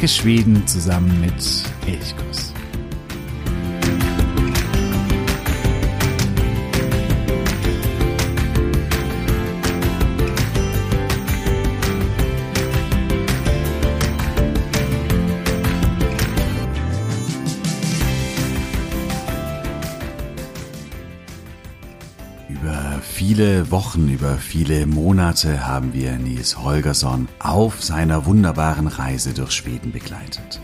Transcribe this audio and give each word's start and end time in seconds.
Entdecke 0.00 0.22
Schweden 0.22 0.66
zusammen 0.66 1.20
mit 1.20 1.34
Elchkuss. 1.86 2.49
Viele 23.40 23.70
Wochen, 23.70 24.10
über 24.10 24.36
viele 24.36 24.84
Monate 24.84 25.66
haben 25.66 25.94
wir 25.94 26.12
Nils 26.18 26.58
Holgersson 26.58 27.26
auf 27.38 27.82
seiner 27.82 28.26
wunderbaren 28.26 28.86
Reise 28.86 29.32
durch 29.32 29.52
Schweden 29.52 29.92
begleitet. 29.92 30.60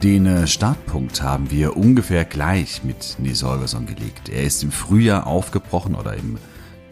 Den 0.00 0.26
äh, 0.26 0.46
Startpunkt 0.46 1.20
haben 1.20 1.50
wir 1.50 1.76
ungefähr 1.76 2.24
gleich 2.24 2.84
mit 2.84 3.16
Nils 3.18 3.42
Holgersson 3.42 3.86
gelegt. 3.86 4.28
Er 4.28 4.44
ist 4.44 4.62
im 4.62 4.70
Frühjahr 4.70 5.26
aufgebrochen 5.26 5.96
oder 5.96 6.14
im, 6.14 6.38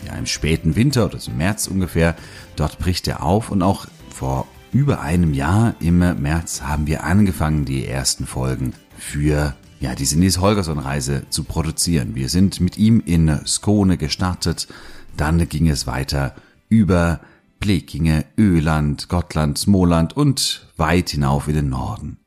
ja, 0.05 0.15
im 0.15 0.27
späten 0.27 0.75
Winter 0.75 1.07
oder 1.07 1.19
im 1.25 1.37
März 1.37 1.69
ungefähr. 1.69 2.17
Dort 2.57 2.81
bricht 2.81 3.07
er 3.07 3.23
auf 3.23 3.53
und 3.53 3.63
auch 3.63 3.87
vor 4.11 4.49
über 4.73 5.01
einem 5.01 5.33
Jahr 5.33 5.77
im 5.79 6.01
März 6.01 6.63
haben 6.63 6.89
wir 6.89 7.05
angefangen, 7.05 7.67
die 7.67 7.87
ersten 7.87 8.27
Folgen 8.27 8.73
für 8.99 9.55
ja, 9.81 9.95
diese 9.95 10.19
Nils 10.19 10.41
Holgersson-Reise 10.41 11.27
zu 11.31 11.45
produzieren. 11.45 12.15
Wir 12.15 12.29
sind 12.29 12.61
mit 12.61 12.79
ihm 12.79 13.03
in 13.05 13.41
Skåne 13.47 13.97
gestartet, 13.97 14.69
dann 15.17 15.49
ging 15.49 15.69
es 15.69 15.87
weiter 15.87 16.35
über 16.69 17.21
Blekinge, 17.61 18.25
Öland, 18.37 19.09
Gottland, 19.09 19.59
Smoland 19.59 20.17
und 20.17 20.67
weit 20.77 21.11
hinauf 21.11 21.49
in 21.49 21.55
den 21.55 21.69
Norden. 21.69 22.19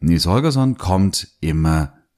Nils 0.00 0.26
Holgersson 0.26 0.76
kommt 0.76 1.28
im 1.40 1.66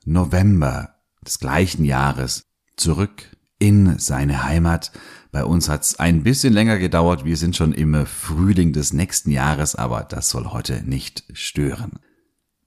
November 0.05 0.95
des 1.25 1.39
gleichen 1.39 1.85
Jahres 1.85 2.43
zurück 2.77 3.37
in 3.59 3.99
seine 3.99 4.45
Heimat. 4.45 4.93
Bei 5.33 5.45
uns 5.45 5.69
hat 5.69 5.83
es 5.83 5.99
ein 5.99 6.23
bisschen 6.23 6.53
länger 6.53 6.79
gedauert. 6.79 7.25
Wir 7.25 7.37
sind 7.37 7.57
schon 7.57 7.73
im 7.73 8.07
Frühling 8.07 8.73
des 8.73 8.93
nächsten 8.93 9.31
Jahres, 9.31 9.75
aber 9.75 10.03
das 10.03 10.29
soll 10.29 10.47
heute 10.47 10.83
nicht 10.85 11.25
stören. 11.33 11.99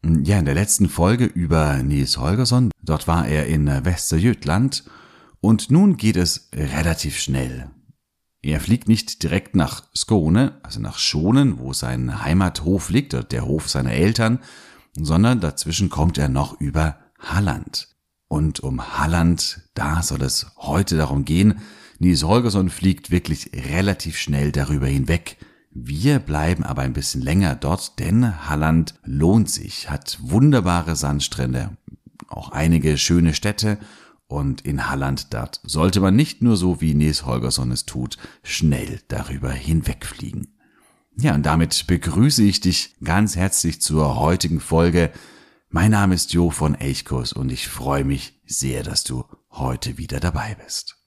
Ja, 0.04 0.40
in 0.40 0.46
der 0.46 0.56
letzten 0.56 0.88
Folge 0.88 1.26
über 1.26 1.84
Nils 1.84 2.18
Holgersson, 2.18 2.72
dort 2.82 3.08
war 3.08 3.28
er 3.28 3.48
in 3.48 3.68
Västergötland 3.68 4.86
und 5.42 5.72
nun 5.72 5.98
geht 5.98 6.16
es 6.16 6.50
relativ 6.54 7.20
schnell. 7.20 7.70
Er 8.42 8.62
fliegt 8.62 8.88
nicht 8.88 9.22
direkt 9.24 9.56
nach 9.56 9.84
Skåne, 9.94 10.60
also 10.64 10.80
nach 10.80 10.98
Schonen, 10.98 11.60
wo 11.60 11.74
sein 11.74 12.24
Heimathof 12.24 12.90
liegt, 12.90 13.32
der 13.34 13.46
Hof 13.46 13.70
seiner 13.70 13.92
Eltern, 13.92 14.40
sondern 14.94 15.42
dazwischen 15.42 15.90
kommt 15.90 16.18
er 16.18 16.30
noch 16.30 16.60
über 16.62 17.00
Halland. 17.20 17.90
Und 18.30 18.62
um 18.62 18.98
Halland, 18.98 19.64
da 19.74 20.02
soll 20.02 20.22
es 20.22 20.48
heute 20.58 20.96
darum 20.96 21.26
gehen. 21.26 21.60
Nils 21.98 22.24
Holgersson 22.24 22.70
fliegt 22.70 23.12
wirklich 23.12 23.52
relativ 23.54 24.18
schnell 24.18 24.54
darüber 24.54 24.88
hinweg. 24.88 25.38
Wir 25.72 26.20
bleiben 26.20 26.64
aber 26.64 26.82
ein 26.82 26.94
bisschen 26.94 27.22
länger 27.22 27.56
dort, 27.56 28.00
denn 28.00 28.50
Halland 28.50 28.96
lohnt 29.04 29.50
sich, 29.50 29.90
hat 29.90 30.18
wunderbare 30.22 30.96
Sandstrände, 30.96 31.78
auch 32.28 32.50
einige 32.50 32.98
schöne 32.98 33.34
Städte 33.34 33.78
und 34.30 34.62
in 34.62 34.90
Halland 34.90 35.34
dort 35.34 35.60
sollte 35.64 36.00
man 36.00 36.16
nicht 36.16 36.42
nur 36.42 36.56
so 36.56 36.82
wie 36.82 36.94
Nils 36.94 37.26
Holgersson 37.26 37.72
es 37.72 37.86
tut, 37.86 38.18
schnell 38.44 39.02
darüber 39.08 39.52
hinwegfliegen. 39.52 40.56
Ja, 41.18 41.34
und 41.34 41.46
damit 41.46 41.88
begrüße 41.88 42.44
ich 42.44 42.62
dich 42.62 42.96
ganz 43.04 43.36
herzlich 43.36 43.82
zur 43.82 44.16
heutigen 44.18 44.60
Folge. 44.60 45.12
Mein 45.70 45.92
Name 45.92 46.16
ist 46.16 46.32
Jo 46.32 46.52
von 46.52 46.76
Elchkurs 46.76 47.34
und 47.34 47.52
ich 47.52 47.68
freue 47.68 48.06
mich 48.06 48.40
sehr, 48.46 48.84
dass 48.84 49.04
du 49.04 49.26
heute 49.52 49.98
wieder 49.98 50.20
dabei 50.20 50.56
bist. 50.64 50.98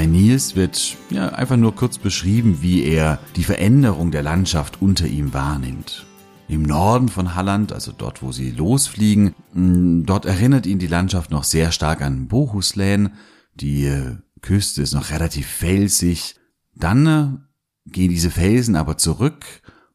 Bei 0.00 0.06
Nils 0.06 0.56
wird 0.56 0.96
ja 1.10 1.28
einfach 1.28 1.58
nur 1.58 1.76
kurz 1.76 1.98
beschrieben, 1.98 2.62
wie 2.62 2.84
er 2.84 3.18
die 3.36 3.44
Veränderung 3.44 4.10
der 4.10 4.22
Landschaft 4.22 4.80
unter 4.80 5.06
ihm 5.06 5.34
wahrnimmt. 5.34 6.06
Im 6.48 6.62
Norden 6.62 7.10
von 7.10 7.34
Halland, 7.34 7.70
also 7.70 7.92
dort, 7.92 8.22
wo 8.22 8.32
sie 8.32 8.50
losfliegen, 8.50 9.34
mm, 9.52 10.06
dort 10.06 10.24
erinnert 10.24 10.64
ihn 10.64 10.78
die 10.78 10.86
Landschaft 10.86 11.30
noch 11.30 11.44
sehr 11.44 11.70
stark 11.70 12.00
an 12.00 12.28
Bohuslän. 12.28 13.10
Die 13.52 13.88
äh, 13.88 14.16
Küste 14.40 14.80
ist 14.80 14.94
noch 14.94 15.10
relativ 15.10 15.46
felsig. 15.46 16.34
Dann 16.74 17.06
äh, 17.06 17.90
gehen 17.90 18.08
diese 18.08 18.30
Felsen 18.30 18.76
aber 18.76 18.96
zurück 18.96 19.44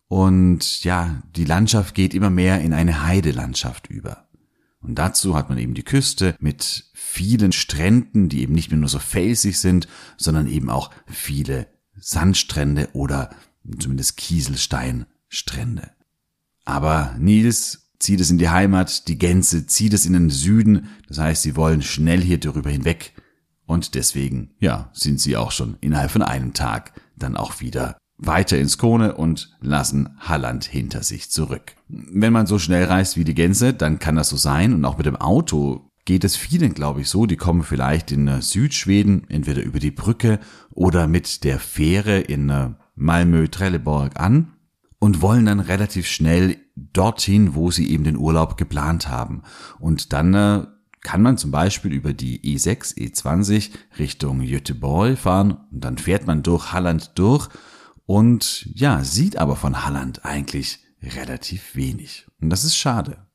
und 0.08 0.84
ja, 0.84 1.24
die 1.36 1.46
Landschaft 1.46 1.96
geht 1.96 2.14
immer 2.14 2.30
mehr 2.30 2.62
in 2.62 2.74
eine 2.74 3.08
Heidelandschaft 3.08 3.88
über. 3.88 4.25
Und 4.86 4.96
dazu 4.96 5.36
hat 5.36 5.50
man 5.50 5.58
eben 5.58 5.74
die 5.74 5.84
Küste 5.84 6.36
mit 6.40 6.86
vielen 6.94 7.52
Stränden, 7.52 8.30
die 8.30 8.42
eben 8.42 8.54
nicht 8.54 8.70
mehr 8.72 8.80
nur 8.80 8.90
so 8.90 9.00
felsig 9.00 9.60
sind, 9.60 9.88
sondern 10.18 10.48
eben 10.48 10.70
auch 10.70 10.92
viele 11.08 11.68
Sandstrände 11.98 12.90
oder 12.94 13.32
zumindest 13.80 14.18
Kieselsteinstrände. 14.18 15.92
Aber 16.66 17.16
Nils 17.18 17.92
zieht 18.00 18.20
es 18.20 18.30
in 18.30 18.38
die 18.38 18.50
Heimat, 18.50 19.08
die 19.08 19.18
Gänse 19.18 19.66
zieht 19.66 19.94
es 19.94 20.06
in 20.06 20.14
den 20.14 20.30
Süden, 20.30 20.90
das 21.08 21.18
heißt, 21.18 21.42
sie 21.44 21.56
wollen 21.56 21.82
schnell 21.82 22.22
hier 22.22 22.40
darüber 22.40 22.70
hinweg 22.70 23.14
und 23.66 23.96
deswegen, 23.96 24.52
ja, 24.60 24.90
sind 24.94 25.20
sie 25.20 25.38
auch 25.38 25.52
schon 25.52 25.78
innerhalb 25.82 26.12
von 26.12 26.22
einem 26.22 26.54
Tag 26.54 26.94
dann 27.16 27.36
auch 27.38 27.62
wieder 27.62 27.98
weiter 28.18 28.58
ins 28.58 28.78
Kone 28.78 29.16
und 29.16 29.56
lassen 29.62 30.10
Halland 30.20 30.66
hinter 30.66 31.04
sich 31.04 31.32
zurück. 31.32 31.75
Wenn 31.88 32.34
man 32.34 32.48
so 32.48 32.58
schnell 32.60 32.86
reist 32.86 33.18
wie 33.18 33.24
die 33.24 33.36
Gänse, 33.36 33.74
dann 33.74 34.00
kann 34.00 34.16
das 34.16 34.30
so 34.30 34.38
sein 34.38 34.74
und 34.74 34.84
auch 34.86 34.98
mit 34.98 35.06
dem 35.06 35.16
Auto 35.16 35.92
geht 36.06 36.24
es 36.24 36.36
vielen, 36.36 36.74
glaube 36.74 37.02
ich, 37.02 37.10
so. 37.10 37.26
Die 37.26 37.36
kommen 37.36 37.64
vielleicht 37.64 38.12
in 38.12 38.28
äh, 38.28 38.42
Südschweden, 38.42 39.28
entweder 39.30 39.64
über 39.64 39.80
die 39.80 39.92
Brücke 39.92 40.40
oder 40.72 41.08
mit 41.08 41.44
der 41.44 41.60
Fähre 41.60 42.20
in 42.20 42.50
äh, 42.50 42.70
Malmö-Trelleborg 42.96 44.20
an 44.20 44.54
und 45.00 45.22
wollen 45.22 45.46
dann 45.46 45.60
relativ 45.60 46.08
schnell 46.08 46.58
dorthin, 46.76 47.56
wo 47.56 47.72
sie 47.72 47.90
eben 47.90 48.04
den 48.04 48.18
Urlaub 48.18 48.58
geplant 48.58 49.10
haben. 49.10 49.42
Und 49.80 50.14
dann 50.14 50.34
äh, 50.34 50.68
kann 51.02 51.22
man 51.22 51.38
zum 51.38 51.52
Beispiel 51.52 51.94
über 51.94 52.14
die 52.14 52.40
E6, 52.58 52.98
E20 52.98 53.72
Richtung 54.00 54.40
Göteborg 54.40 55.18
fahren 55.18 55.58
und 55.72 55.84
dann 55.84 55.98
fährt 55.98 56.26
man 56.26 56.42
durch 56.42 56.72
Halland 56.72 57.12
durch 57.16 57.50
und 58.08 58.68
ja, 58.74 59.04
sieht 59.04 59.38
aber 59.38 59.56
von 59.56 59.86
Halland 59.86 60.26
eigentlich 60.26 60.85
relativ 61.06 61.76
wenig. 61.76 62.28
Und 62.42 62.50
das 62.50 62.64
ist 62.64 62.78
schade. 62.78 63.26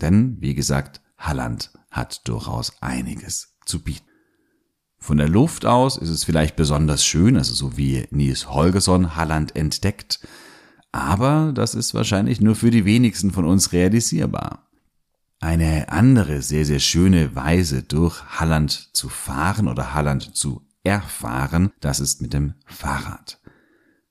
Denn, 0.00 0.36
wie 0.40 0.54
gesagt, 0.54 1.00
Halland 1.16 1.70
hat 1.90 2.26
durchaus 2.28 2.80
einiges 2.80 3.56
zu 3.64 3.82
bieten. 3.82 4.06
Von 4.98 5.18
der 5.18 5.28
Luft 5.28 5.64
aus 5.64 5.96
ist 5.96 6.08
es 6.08 6.24
vielleicht 6.24 6.56
besonders 6.56 7.04
schön, 7.04 7.36
also 7.36 7.54
so 7.54 7.76
wie 7.76 8.06
Nils 8.10 8.50
Holgersson 8.50 9.16
Halland 9.16 9.54
entdeckt, 9.54 10.20
aber 10.90 11.52
das 11.54 11.74
ist 11.74 11.94
wahrscheinlich 11.94 12.40
nur 12.40 12.56
für 12.56 12.70
die 12.70 12.84
wenigsten 12.84 13.30
von 13.30 13.44
uns 13.44 13.72
realisierbar. 13.72 14.68
Eine 15.40 15.90
andere 15.90 16.42
sehr, 16.42 16.64
sehr 16.64 16.80
schöne 16.80 17.36
Weise 17.36 17.82
durch 17.84 18.40
Halland 18.40 18.90
zu 18.92 19.08
fahren 19.08 19.68
oder 19.68 19.94
Halland 19.94 20.34
zu 20.36 20.66
erfahren, 20.82 21.70
das 21.80 22.00
ist 22.00 22.20
mit 22.20 22.32
dem 22.32 22.54
Fahrrad. 22.66 23.37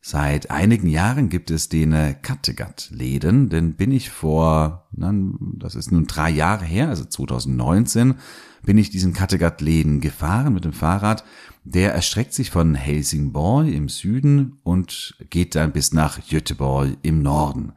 Seit 0.10 0.52
einigen 0.52 0.88
Jahren 0.88 1.28
gibt 1.28 1.52
es 1.52 1.68
den 1.68 1.92
Kattegat-Läden, 2.22 3.50
den 3.50 3.74
bin 3.74 3.92
ich 3.92 4.10
vor, 4.10 4.88
das 4.94 5.76
ist 5.76 5.92
nun 5.92 6.08
drei 6.08 6.30
Jahre 6.30 6.64
her, 6.64 6.88
also 6.88 7.04
2019, 7.04 8.16
bin 8.64 8.78
ich 8.78 8.90
diesen 8.90 9.12
Kattegat-Läden 9.12 10.00
gefahren 10.00 10.54
mit 10.54 10.64
dem 10.64 10.72
Fahrrad. 10.72 11.26
Der 11.66 11.94
erstreckt 11.94 12.34
sich 12.34 12.52
von 12.52 12.74
Helsingborg 12.74 13.68
im 13.68 13.90
Süden 13.90 14.60
und 14.64 15.18
geht 15.30 15.56
dann 15.56 15.74
bis 15.74 15.92
nach 15.92 16.26
Göteborg 16.26 16.96
im 17.02 17.22
Norden. 17.22 17.74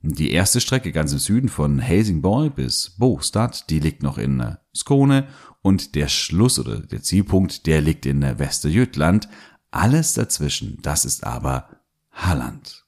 Die 0.00 0.30
erste 0.30 0.62
Strecke 0.62 0.92
ganz 0.92 1.12
im 1.12 1.18
Süden 1.18 1.50
von 1.50 1.78
Helsingborg 1.78 2.54
bis 2.54 2.94
Bostad, 2.96 3.68
die 3.68 3.80
liegt 3.80 4.02
noch 4.02 4.16
in 4.16 4.56
Skåne 4.74 5.26
und 5.60 5.94
der 5.94 6.08
Schluss 6.08 6.58
oder 6.58 6.80
der 6.80 7.02
Zielpunkt, 7.02 7.66
der 7.66 7.82
liegt 7.82 8.06
in 8.06 8.22
Västergötland, 8.22 9.28
alles 9.70 10.14
dazwischen, 10.14 10.78
das 10.82 11.04
ist 11.04 11.24
aber 11.24 11.68
Halland. 12.12 12.84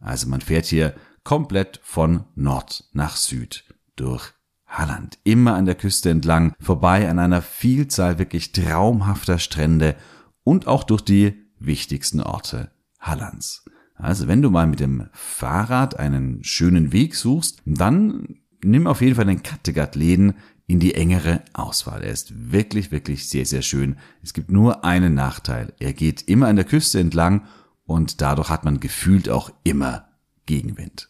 Also 0.00 0.28
man 0.28 0.40
fährt 0.40 0.66
hier 0.66 0.94
komplett 1.24 1.80
von 1.82 2.24
Nord 2.34 2.88
nach 2.92 3.16
Süd 3.16 3.64
durch 3.96 4.32
Halland, 4.66 5.18
immer 5.24 5.54
an 5.54 5.64
der 5.64 5.74
Küste 5.74 6.10
entlang, 6.10 6.54
vorbei 6.60 7.08
an 7.08 7.18
einer 7.18 7.42
Vielzahl 7.42 8.18
wirklich 8.18 8.52
traumhafter 8.52 9.38
Strände 9.38 9.96
und 10.44 10.66
auch 10.66 10.84
durch 10.84 11.02
die 11.02 11.34
wichtigsten 11.58 12.20
Orte 12.20 12.70
Hallands. 13.00 13.64
Also 13.94 14.28
wenn 14.28 14.42
du 14.42 14.50
mal 14.50 14.66
mit 14.66 14.80
dem 14.80 15.08
Fahrrad 15.12 15.98
einen 15.98 16.44
schönen 16.44 16.92
Weg 16.92 17.14
suchst, 17.14 17.62
dann 17.64 18.40
nimm 18.62 18.86
auf 18.86 19.00
jeden 19.00 19.16
Fall 19.16 19.24
den 19.24 19.42
Kattegat-Läden 19.42 20.34
in 20.66 20.80
die 20.80 20.94
engere 20.94 21.42
Auswahl. 21.52 22.02
Er 22.02 22.10
ist 22.10 22.52
wirklich, 22.52 22.90
wirklich 22.90 23.28
sehr, 23.28 23.46
sehr 23.46 23.62
schön. 23.62 23.96
Es 24.22 24.34
gibt 24.34 24.50
nur 24.50 24.84
einen 24.84 25.14
Nachteil. 25.14 25.72
Er 25.78 25.92
geht 25.92 26.22
immer 26.22 26.48
an 26.48 26.56
der 26.56 26.64
Küste 26.64 26.98
entlang 26.98 27.46
und 27.84 28.20
dadurch 28.20 28.50
hat 28.50 28.64
man 28.64 28.80
gefühlt 28.80 29.28
auch 29.28 29.50
immer 29.62 30.08
Gegenwind. 30.44 31.08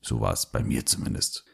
So 0.00 0.20
war 0.20 0.32
es 0.32 0.46
bei 0.46 0.62
mir 0.62 0.86
zumindest. 0.86 1.44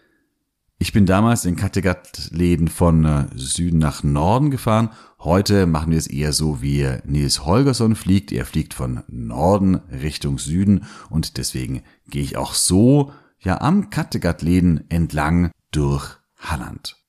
Ich 0.78 0.92
bin 0.92 1.06
damals 1.06 1.44
in 1.44 1.56
Kattegat-Läden 1.56 2.68
von 2.68 3.04
äh, 3.04 3.26
Süden 3.36 3.78
nach 3.78 4.02
Norden 4.02 4.50
gefahren. 4.50 4.90
Heute 5.20 5.66
machen 5.66 5.92
wir 5.92 5.98
es 5.98 6.08
eher 6.08 6.32
so, 6.32 6.60
wie 6.60 6.86
Nils 7.04 7.46
Holgersson 7.46 7.94
fliegt. 7.94 8.32
Er 8.32 8.44
fliegt 8.44 8.74
von 8.74 9.02
Norden 9.06 9.76
Richtung 9.90 10.38
Süden 10.38 10.84
und 11.08 11.38
deswegen 11.38 11.84
gehe 12.08 12.22
ich 12.22 12.36
auch 12.36 12.54
so 12.54 13.12
ja 13.38 13.60
am 13.60 13.90
Kattegat-Läden 13.90 14.90
entlang 14.90 15.52
durch 15.70 16.18
Halland. 16.38 17.03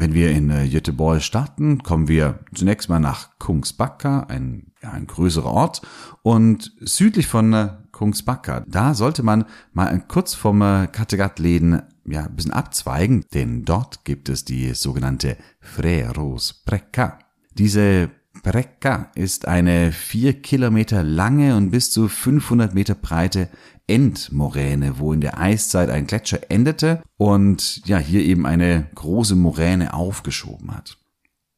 Wenn 0.00 0.14
wir 0.14 0.30
in 0.30 0.48
äh, 0.48 1.20
starten, 1.20 1.82
kommen 1.82 2.08
wir 2.08 2.38
zunächst 2.54 2.88
mal 2.88 3.00
nach 3.00 3.38
Kungsbacka, 3.38 4.20
ein, 4.30 4.72
ja, 4.82 4.92
ein 4.92 5.06
größerer 5.06 5.52
Ort. 5.52 5.82
Und 6.22 6.72
südlich 6.80 7.26
von 7.26 7.52
äh, 7.52 7.68
Kungsbacka, 7.92 8.64
da 8.66 8.94
sollte 8.94 9.22
man 9.22 9.44
mal 9.74 10.02
kurz 10.08 10.32
vom 10.32 10.62
äh, 10.62 10.86
Kattegat-Läden 10.86 11.82
ja, 12.06 12.24
ein 12.24 12.34
bisschen 12.34 12.54
abzweigen, 12.54 13.26
denn 13.34 13.66
dort 13.66 14.06
gibt 14.06 14.30
es 14.30 14.46
die 14.46 14.72
sogenannte 14.72 15.36
Freros 15.60 16.62
Brecka. 16.64 17.18
Diese 17.52 18.08
Brecka 18.42 19.10
ist 19.14 19.46
eine 19.46 19.92
vier 19.92 20.40
Kilometer 20.40 21.02
lange 21.02 21.56
und 21.56 21.70
bis 21.70 21.90
zu 21.90 22.08
500 22.08 22.74
Meter 22.74 22.94
breite 22.94 23.48
Endmoräne, 23.86 24.98
wo 24.98 25.12
in 25.12 25.20
der 25.20 25.38
Eiszeit 25.38 25.90
ein 25.90 26.06
Gletscher 26.06 26.40
endete 26.48 27.02
und 27.16 27.82
ja, 27.86 27.98
hier 27.98 28.22
eben 28.24 28.46
eine 28.46 28.88
große 28.94 29.36
Moräne 29.36 29.94
aufgeschoben 29.94 30.74
hat. 30.74 30.96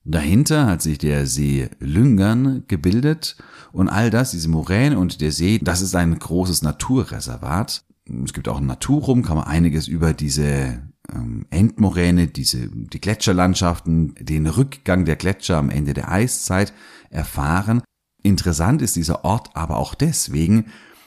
Dahinter 0.04 0.66
hat 0.66 0.82
sich 0.82 0.98
der 0.98 1.26
See 1.26 1.68
Lüngern 1.78 2.64
gebildet 2.66 3.36
und 3.72 3.88
all 3.88 4.10
das, 4.10 4.32
diese 4.32 4.48
Moräne 4.48 4.98
und 4.98 5.20
der 5.20 5.30
See, 5.30 5.60
das 5.62 5.80
ist 5.80 5.94
ein 5.94 6.18
großes 6.18 6.62
Naturreservat. 6.62 7.84
Es 8.24 8.32
gibt 8.32 8.48
auch 8.48 8.58
ein 8.58 8.66
Naturrum, 8.66 9.22
kann 9.22 9.36
man 9.36 9.46
einiges 9.46 9.86
über 9.86 10.12
diese 10.12 10.82
ähm, 11.12 11.46
Endmoräne, 11.50 12.28
diese, 12.28 12.68
die 12.68 13.00
Gletscherlandschaften, 13.00 14.14
den 14.18 14.46
Rückgang 14.46 15.04
der 15.04 15.16
Gletscher 15.16 15.58
am 15.58 15.70
Ende 15.70 15.94
der 15.94 16.10
Eiszeit 16.10 16.72
erfahren. 17.10 17.82
Interessant 18.22 18.82
ist 18.82 18.96
dieser 18.96 19.24
Ort 19.24 19.50
aber 19.54 19.78
auch 19.78 19.94
deswegen, 19.94 20.66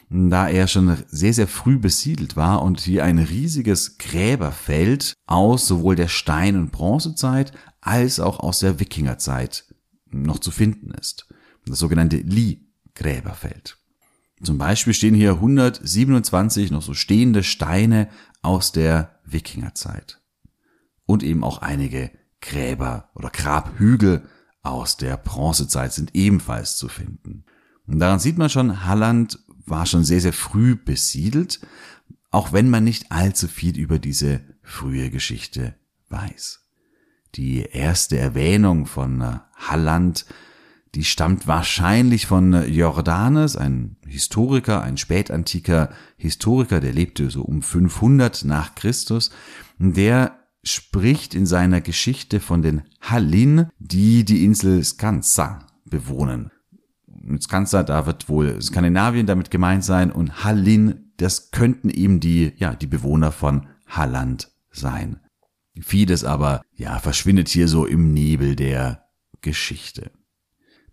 da 0.09 0.47
er 0.47 0.67
schon 0.67 0.97
sehr, 1.07 1.33
sehr 1.33 1.47
früh 1.47 1.77
besiedelt 1.77 2.35
war 2.35 2.61
und 2.61 2.79
hier 2.79 3.03
ein 3.03 3.17
riesiges 3.17 3.97
Gräberfeld 3.97 5.13
aus 5.25 5.67
sowohl 5.67 5.95
der 5.95 6.07
Stein- 6.07 6.57
und 6.57 6.71
Bronzezeit 6.71 7.53
als 7.81 8.19
auch 8.19 8.39
aus 8.39 8.59
der 8.59 8.79
Wikingerzeit 8.79 9.65
noch 10.11 10.39
zu 10.39 10.51
finden 10.51 10.91
ist. 10.91 11.27
Das 11.65 11.79
sogenannte 11.79 12.17
Lie-Gräberfeld. 12.17 13.77
Zum 14.43 14.57
Beispiel 14.57 14.93
stehen 14.93 15.15
hier 15.15 15.31
127 15.31 16.69
noch 16.69 16.81
so 16.81 16.93
stehende 16.93 17.41
Steine 17.41 18.09
aus 18.45 18.71
der 18.71 19.19
Wikingerzeit. 19.25 20.21
Und 21.05 21.23
eben 21.23 21.43
auch 21.43 21.59
einige 21.59 22.11
Gräber 22.41 23.09
oder 23.15 23.29
Grabhügel 23.29 24.27
aus 24.61 24.97
der 24.97 25.17
Bronzezeit 25.17 25.93
sind 25.93 26.15
ebenfalls 26.15 26.77
zu 26.77 26.87
finden. 26.87 27.45
Und 27.87 27.99
daran 27.99 28.19
sieht 28.19 28.37
man 28.37 28.49
schon, 28.49 28.85
Halland 28.85 29.39
war 29.65 29.85
schon 29.85 30.03
sehr, 30.03 30.21
sehr 30.21 30.33
früh 30.33 30.75
besiedelt, 30.75 31.59
auch 32.31 32.53
wenn 32.53 32.69
man 32.69 32.83
nicht 32.83 33.11
allzu 33.11 33.47
viel 33.47 33.77
über 33.77 33.99
diese 33.99 34.41
frühe 34.63 35.09
Geschichte 35.09 35.75
weiß. 36.09 36.61
Die 37.35 37.61
erste 37.61 38.17
Erwähnung 38.17 38.85
von 38.85 39.39
Halland, 39.55 40.25
die 40.95 41.03
stammt 41.03 41.45
wahrscheinlich 41.45 42.25
von 42.25 42.53
äh, 42.53 42.65
Jordanes, 42.65 43.57
ein 43.57 43.97
Historiker, 44.07 44.81
ein 44.81 44.97
spätantiker 44.97 45.89
Historiker, 46.17 46.79
der 46.79 46.93
lebte 46.93 47.29
so 47.29 47.41
um 47.43 47.61
500 47.61 48.45
nach 48.45 48.75
Christus, 48.75 49.31
der 49.77 50.39
spricht 50.63 51.35
in 51.35 51.45
seiner 51.45 51.81
Geschichte 51.81 52.39
von 52.39 52.61
den 52.61 52.83
Hallin, 53.01 53.67
die 53.77 54.23
die 54.23 54.45
Insel 54.45 54.83
Skansa 54.83 55.67
bewohnen. 55.83 56.51
Skansa, 57.39 57.83
da 57.83 58.05
wird 58.05 58.29
wohl 58.29 58.61
Skandinavien 58.61 59.25
damit 59.25 59.51
gemeint 59.51 59.83
sein 59.83 60.11
und 60.11 60.43
Hallin, 60.43 61.11
das 61.17 61.51
könnten 61.51 61.89
eben 61.89 62.19
die, 62.19 62.53
ja, 62.57 62.73
die 62.73 62.87
Bewohner 62.87 63.31
von 63.31 63.67
Halland 63.87 64.51
sein. 64.71 65.19
Vieles 65.81 66.23
aber, 66.23 66.61
ja, 66.73 66.99
verschwindet 66.99 67.49
hier 67.49 67.67
so 67.67 67.85
im 67.85 68.13
Nebel 68.13 68.55
der 68.55 69.05
Geschichte. 69.41 70.11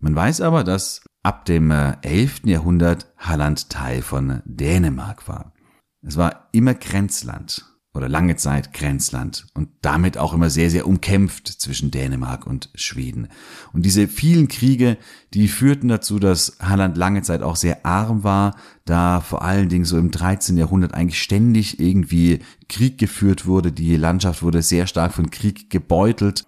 Man 0.03 0.17
weiß 0.17 0.41
aber, 0.41 0.65
dass 0.65 0.99
ab 1.23 1.45
dem 1.45 1.71
11. 1.71 2.41
Äh, 2.43 2.49
Jahrhundert 2.49 3.07
Halland 3.17 3.69
Teil 3.69 4.01
von 4.01 4.41
Dänemark 4.43 5.29
war. 5.29 5.53
Es 6.01 6.17
war 6.17 6.49
immer 6.51 6.73
Grenzland 6.73 7.63
oder 7.93 8.09
lange 8.09 8.35
Zeit 8.35 8.73
Grenzland 8.73 9.47
und 9.53 9.69
damit 9.81 10.17
auch 10.17 10.33
immer 10.33 10.49
sehr, 10.49 10.69
sehr 10.69 10.87
umkämpft 10.87 11.47
zwischen 11.47 11.89
Dänemark 11.89 12.45
und 12.45 12.69
Schweden. 12.75 13.29
Und 13.71 13.85
diese 13.85 14.09
vielen 14.09 14.49
Kriege, 14.49 14.97
die 15.33 15.47
führten 15.47 15.87
dazu, 15.87 16.19
dass 16.19 16.57
Halland 16.59 16.97
lange 16.97 17.21
Zeit 17.21 17.41
auch 17.41 17.55
sehr 17.55 17.85
arm 17.85 18.25
war, 18.25 18.57
da 18.83 19.21
vor 19.21 19.41
allen 19.41 19.69
Dingen 19.69 19.85
so 19.85 19.97
im 19.97 20.11
13. 20.11 20.57
Jahrhundert 20.57 20.93
eigentlich 20.93 21.23
ständig 21.23 21.79
irgendwie 21.79 22.39
Krieg 22.67 22.97
geführt 22.97 23.45
wurde. 23.45 23.71
Die 23.71 23.95
Landschaft 23.95 24.43
wurde 24.43 24.63
sehr 24.63 24.85
stark 24.85 25.13
von 25.13 25.31
Krieg 25.31 25.69
gebeutelt. 25.69 26.45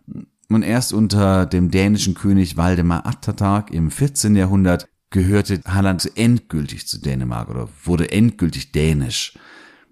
Und 0.50 0.64
erst 0.64 0.94
unter 0.94 1.46
dem 1.46 1.72
dänischen 1.72 2.14
König 2.14 2.58
Waldemar 2.58 3.06
Attertag 3.06 3.72
im 3.72 3.90
14. 3.90 4.36
Jahrhundert 4.36 4.88
gehörte 5.10 5.62
Halland 5.66 6.12
endgültig 6.16 6.88
zu 6.88 7.00
Dänemark 7.00 7.50
oder 7.50 7.70
wurde 7.84 8.12
endgültig 8.12 8.72
dänisch. 8.72 9.38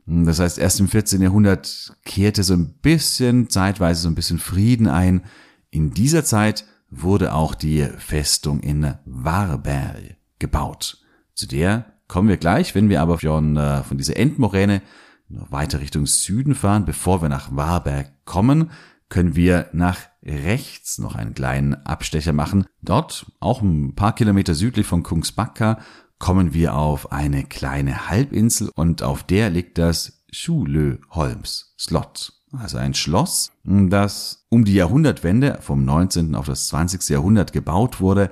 Das 0.05 0.39
heißt, 0.39 0.59
erst 0.59 0.79
im 0.79 0.89
14. 0.89 1.21
Jahrhundert 1.21 1.95
kehrte 2.03 2.43
so 2.43 2.53
ein 2.53 2.73
bisschen, 2.81 3.49
zeitweise 3.49 4.01
so 4.01 4.09
ein 4.09 4.15
bisschen 4.15 4.37
Frieden 4.37 4.87
ein. 4.87 5.23
In 5.69 5.91
dieser 5.91 6.25
Zeit 6.25 6.65
wurde 6.89 7.33
auch 7.33 7.55
die 7.55 7.87
Festung 7.97 8.59
in 8.59 8.93
Varberg 9.05 10.17
gebaut. 10.39 10.97
Zu 11.33 11.47
der 11.47 11.85
kommen 12.07 12.27
wir 12.27 12.37
gleich, 12.37 12.75
wenn 12.75 12.89
wir 12.89 13.01
aber 13.01 13.17
von, 13.17 13.57
äh, 13.57 13.81
von 13.83 13.97
dieser 13.97 14.17
Endmoräne 14.17 14.81
noch 15.29 15.51
weiter 15.51 15.79
Richtung 15.79 16.05
Süden 16.05 16.53
fahren. 16.53 16.85
Bevor 16.85 17.21
wir 17.21 17.29
nach 17.29 17.55
Varberg 17.55 18.11
kommen, 18.25 18.71
können 19.13 19.35
wir 19.35 19.69
nach 19.73 19.99
rechts 20.23 20.97
noch 20.97 21.13
einen 21.13 21.35
kleinen 21.35 21.75
Abstecher 21.85 22.33
machen. 22.33 22.65
Dort, 22.81 23.31
auch 23.39 23.61
ein 23.61 23.93
paar 23.93 24.15
Kilometer 24.15 24.55
südlich 24.55 24.87
von 24.87 25.03
Kungsbacka, 25.03 25.77
kommen 26.17 26.55
wir 26.55 26.73
auf 26.73 27.11
eine 27.11 27.43
kleine 27.43 28.09
Halbinsel 28.09 28.71
und 28.73 29.03
auf 29.03 29.21
der 29.21 29.51
liegt 29.51 29.77
das 29.77 30.23
Schulö-Holms 30.31 31.75
Slot. 31.79 32.33
Also 32.53 32.79
ein 32.79 32.95
Schloss, 32.95 33.51
das 33.63 34.47
um 34.49 34.65
die 34.65 34.73
Jahrhundertwende 34.73 35.59
vom 35.61 35.85
19. 35.85 36.33
auf 36.33 36.47
das 36.47 36.65
20. 36.69 37.07
Jahrhundert 37.09 37.53
gebaut 37.53 38.01
wurde. 38.01 38.31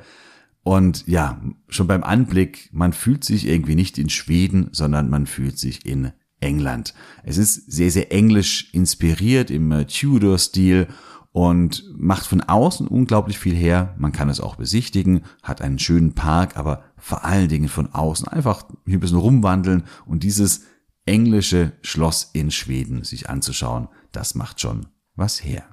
Und 0.63 1.05
ja, 1.05 1.39
schon 1.67 1.85
beim 1.85 2.03
Anblick, 2.03 2.69
man 2.71 2.93
fühlt 2.93 3.23
sich 3.23 3.45
irgendwie 3.45 3.75
nicht 3.75 3.99
in 3.99 4.09
Schweden, 4.09 4.69
sondern 4.71 5.11
man 5.11 5.27
fühlt 5.27 5.59
sich 5.59 5.85
in 5.85 6.11
England. 6.41 6.93
Es 7.23 7.37
ist 7.37 7.71
sehr, 7.71 7.91
sehr 7.91 8.11
englisch 8.11 8.73
inspiriert 8.73 9.49
im 9.49 9.85
Tudor-Stil 9.87 10.87
und 11.31 11.85
macht 11.97 12.25
von 12.25 12.41
außen 12.41 12.87
unglaublich 12.87 13.39
viel 13.39 13.55
her. 13.55 13.95
Man 13.97 14.11
kann 14.11 14.29
es 14.29 14.41
auch 14.41 14.55
besichtigen, 14.55 15.23
hat 15.41 15.61
einen 15.61 15.79
schönen 15.79 16.13
Park, 16.13 16.57
aber 16.57 16.83
vor 16.97 17.23
allen 17.23 17.47
Dingen 17.47 17.69
von 17.69 17.93
außen 17.93 18.27
einfach 18.27 18.65
hier 18.85 18.97
ein 18.97 18.99
bisschen 18.99 19.17
rumwandeln 19.17 19.83
und 20.05 20.23
dieses 20.23 20.63
englische 21.05 21.71
Schloss 21.81 22.29
in 22.33 22.51
Schweden 22.51 23.03
sich 23.03 23.29
anzuschauen, 23.29 23.87
das 24.11 24.35
macht 24.35 24.61
schon 24.61 24.87
was 25.15 25.43
her. 25.43 25.63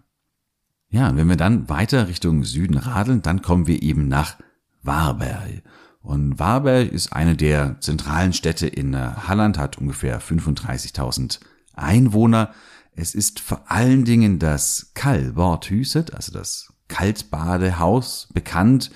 Ja, 0.90 1.10
und 1.10 1.16
wenn 1.16 1.28
wir 1.28 1.37
dann 1.37 1.68
weiter 1.68 2.08
Richtung 2.08 2.44
Süden 2.44 2.78
radeln, 2.78 3.20
dann 3.20 3.42
kommen 3.42 3.66
wir 3.66 3.82
eben 3.82 4.08
nach 4.08 4.37
Varberg. 4.82 5.62
Und 6.00 6.38
Varberg 6.38 6.90
ist 6.93 7.12
eine 7.12 7.37
der 7.37 7.81
zentralen 7.81 8.33
Städte 8.33 8.67
in 8.67 8.95
äh, 8.95 8.99
Halland, 9.26 9.59
hat 9.59 9.78
ungefähr 9.78 10.21
35.000 10.21 11.40
Einwohner. 11.75 12.55
Es 12.93 13.14
ist 13.14 13.40
vor 13.40 13.71
allen 13.71 14.05
Dingen 14.05 14.38
das 14.38 14.93
Kallbordhuset, 14.95 16.14
also 16.14 16.33
das 16.33 16.73
Kaltbadehaus, 16.88 18.28
bekannt. 18.33 18.90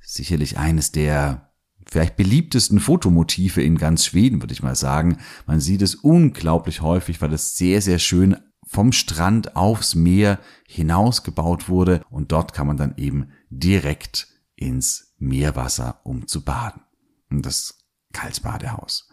Sicherlich 0.00 0.58
eines 0.58 0.92
der 0.92 1.52
vielleicht 1.86 2.16
beliebtesten 2.16 2.80
Fotomotive 2.80 3.62
in 3.62 3.76
ganz 3.76 4.06
Schweden, 4.06 4.42
würde 4.42 4.54
ich 4.54 4.62
mal 4.62 4.76
sagen. 4.76 5.18
Man 5.46 5.60
sieht 5.60 5.82
es 5.82 5.94
unglaublich 5.94 6.80
häufig, 6.80 7.20
weil 7.20 7.32
es 7.32 7.56
sehr, 7.56 7.80
sehr 7.82 7.98
schön 7.98 8.36
vom 8.64 8.92
Strand 8.92 9.56
aufs 9.56 9.94
Meer 9.94 10.38
hinausgebaut 10.66 11.68
wurde 11.68 12.02
und 12.08 12.32
dort 12.32 12.54
kann 12.54 12.66
man 12.66 12.76
dann 12.76 12.94
eben 12.96 13.28
direkt 13.50 14.28
ins 14.56 15.11
Meerwasser, 15.22 16.00
um 16.04 16.26
zu 16.26 16.44
baden. 16.44 16.82
Und 17.30 17.46
das 17.46 17.78
Kalsbadehaus. 18.12 19.08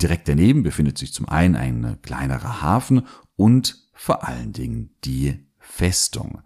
Direkt 0.00 0.28
daneben 0.28 0.62
befindet 0.62 0.98
sich 0.98 1.12
zum 1.12 1.28
einen 1.28 1.56
ein 1.56 1.98
kleinerer 2.02 2.62
Hafen 2.62 3.06
und 3.36 3.88
vor 3.94 4.26
allen 4.26 4.52
Dingen 4.52 4.90
die 5.04 5.46
Festung. 5.58 6.42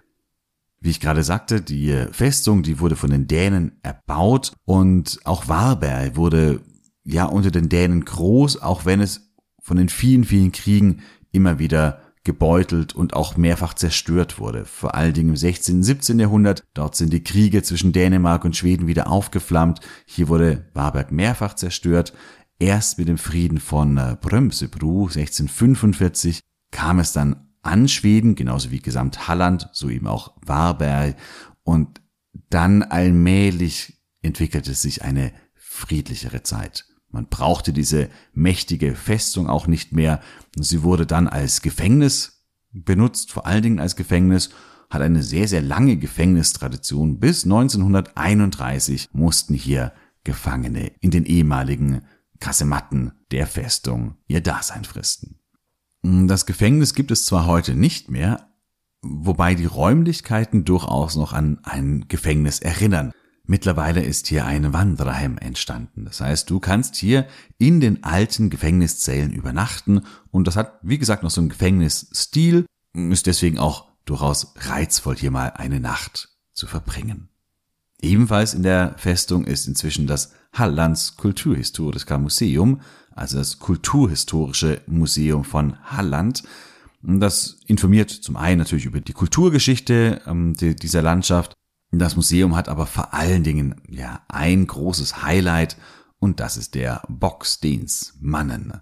Wie 0.78 0.90
ich 0.90 1.00
gerade 1.00 1.22
sagte, 1.22 1.60
die 1.62 2.06
Festung, 2.12 2.62
die 2.62 2.80
wurde 2.80 2.96
von 2.96 3.10
den 3.10 3.26
Dänen 3.26 3.78
erbaut 3.82 4.52
und 4.64 5.20
auch 5.24 5.48
Varberg 5.48 6.16
wurde 6.16 6.60
ja 7.02 7.24
unter 7.24 7.50
den 7.50 7.68
Dänen 7.68 8.04
groß, 8.04 8.60
auch 8.60 8.84
wenn 8.84 9.00
es 9.00 9.32
von 9.60 9.78
den 9.78 9.88
vielen, 9.88 10.24
vielen 10.24 10.52
Kriegen 10.52 11.02
immer 11.32 11.58
wieder 11.58 12.02
gebeutelt 12.26 12.94
und 12.94 13.14
auch 13.14 13.38
mehrfach 13.38 13.72
zerstört 13.72 14.38
wurde. 14.38 14.66
Vor 14.66 14.94
allen 14.94 15.14
Dingen 15.14 15.30
im 15.30 15.36
16. 15.36 15.76
und 15.76 15.82
17. 15.84 16.18
Jahrhundert. 16.18 16.64
Dort 16.74 16.96
sind 16.96 17.12
die 17.12 17.24
Kriege 17.24 17.62
zwischen 17.62 17.92
Dänemark 17.92 18.44
und 18.44 18.56
Schweden 18.56 18.86
wieder 18.86 19.08
aufgeflammt. 19.08 19.80
Hier 20.04 20.28
wurde 20.28 20.66
Varberg 20.74 21.12
mehrfach 21.12 21.54
zerstört. 21.54 22.12
Erst 22.58 22.98
mit 22.98 23.08
dem 23.08 23.16
Frieden 23.16 23.60
von 23.60 23.96
äh, 23.96 24.16
Brömsebro 24.20 25.04
1645 25.04 26.40
kam 26.70 26.98
es 26.98 27.12
dann 27.12 27.48
an 27.62 27.88
Schweden, 27.88 28.34
genauso 28.34 28.70
wie 28.70 28.80
gesamt 28.80 29.28
Halland, 29.28 29.68
so 29.72 29.88
eben 29.88 30.06
auch 30.06 30.34
Varberg. 30.44 31.16
Und 31.62 32.00
dann 32.50 32.82
allmählich 32.82 34.02
entwickelte 34.20 34.74
sich 34.74 35.02
eine 35.02 35.32
friedlichere 35.54 36.42
Zeit. 36.42 36.86
Man 37.10 37.28
brauchte 37.28 37.72
diese 37.72 38.10
mächtige 38.34 38.94
Festung 38.94 39.48
auch 39.48 39.66
nicht 39.66 39.92
mehr. 39.92 40.20
Sie 40.56 40.82
wurde 40.82 41.06
dann 41.06 41.28
als 41.28 41.62
Gefängnis 41.62 42.44
benutzt, 42.72 43.32
vor 43.32 43.46
allen 43.46 43.62
Dingen 43.62 43.80
als 43.80 43.96
Gefängnis, 43.96 44.50
hat 44.90 45.02
eine 45.02 45.22
sehr, 45.22 45.48
sehr 45.48 45.62
lange 45.62 45.96
Gefängnistradition. 45.96 47.18
Bis 47.18 47.44
1931 47.44 49.08
mussten 49.12 49.54
hier 49.54 49.92
Gefangene 50.24 50.92
in 51.00 51.10
den 51.10 51.24
ehemaligen 51.24 52.02
Kasematten 52.40 53.12
der 53.30 53.46
Festung 53.46 54.16
ihr 54.26 54.42
Dasein 54.42 54.84
fristen. 54.84 55.40
Das 56.02 56.46
Gefängnis 56.46 56.94
gibt 56.94 57.10
es 57.10 57.26
zwar 57.26 57.46
heute 57.46 57.74
nicht 57.74 58.10
mehr, 58.10 58.48
wobei 59.02 59.54
die 59.54 59.64
Räumlichkeiten 59.64 60.64
durchaus 60.64 61.16
noch 61.16 61.32
an 61.32 61.58
ein 61.62 62.06
Gefängnis 62.08 62.60
erinnern. 62.60 63.12
Mittlerweile 63.46 64.02
ist 64.02 64.26
hier 64.26 64.44
ein 64.44 64.72
Wandererheim 64.72 65.38
entstanden. 65.38 66.04
Das 66.04 66.20
heißt, 66.20 66.50
du 66.50 66.58
kannst 66.58 66.96
hier 66.96 67.26
in 67.58 67.80
den 67.80 68.02
alten 68.02 68.50
Gefängniszellen 68.50 69.32
übernachten 69.32 70.02
und 70.32 70.46
das 70.48 70.56
hat, 70.56 70.78
wie 70.82 70.98
gesagt, 70.98 71.22
noch 71.22 71.30
so 71.30 71.40
einen 71.40 71.50
Gefängnisstil, 71.50 72.66
ist 72.92 73.26
deswegen 73.26 73.58
auch 73.58 73.86
durchaus 74.04 74.54
reizvoll, 74.56 75.16
hier 75.16 75.30
mal 75.30 75.50
eine 75.50 75.78
Nacht 75.78 76.30
zu 76.52 76.66
verbringen. 76.66 77.28
Ebenfalls 78.00 78.52
in 78.52 78.62
der 78.62 78.94
Festung 78.98 79.44
ist 79.44 79.66
inzwischen 79.66 80.06
das 80.06 80.32
Hallands 80.52 81.16
Kulturhistorischer 81.16 82.18
Museum, 82.18 82.80
also 83.14 83.38
das 83.38 83.58
Kulturhistorische 83.58 84.80
Museum 84.86 85.44
von 85.44 85.78
Halland. 85.84 86.42
Das 87.02 87.58
informiert 87.66 88.10
zum 88.10 88.36
einen 88.36 88.58
natürlich 88.58 88.86
über 88.86 89.00
die 89.00 89.12
Kulturgeschichte 89.12 90.22
ähm, 90.26 90.54
dieser 90.54 91.02
Landschaft, 91.02 91.52
das 91.98 92.16
Museum 92.16 92.56
hat 92.56 92.68
aber 92.68 92.86
vor 92.86 93.14
allen 93.14 93.42
Dingen 93.42 93.80
ja 93.88 94.22
ein 94.28 94.66
großes 94.66 95.22
Highlight 95.22 95.76
und 96.18 96.40
das 96.40 96.56
ist 96.56 96.74
der 96.74 97.02
Bocksteensmannen. 97.08 98.80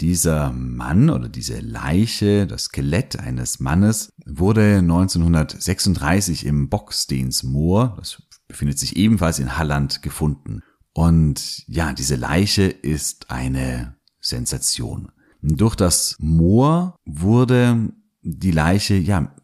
Dieser 0.00 0.52
Mann 0.52 1.10
oder 1.10 1.28
diese 1.28 1.60
Leiche, 1.60 2.46
das 2.46 2.64
Skelett 2.64 3.18
eines 3.18 3.60
Mannes, 3.60 4.12
wurde 4.26 4.78
1936 4.78 6.46
im 6.46 6.68
Bocksteensmoor, 6.68 7.94
das 7.98 8.22
befindet 8.48 8.78
sich 8.78 8.96
ebenfalls 8.96 9.38
in 9.38 9.56
Halland, 9.56 10.02
gefunden. 10.02 10.62
Und 10.92 11.64
ja, 11.66 11.92
diese 11.92 12.16
Leiche 12.16 12.64
ist 12.64 13.30
eine 13.30 13.96
Sensation. 14.20 15.10
Durch 15.42 15.74
das 15.74 16.16
Moor 16.18 16.96
wurde 17.04 17.92
die 18.22 18.52
Leiche 18.52 18.94
ja 18.94 19.34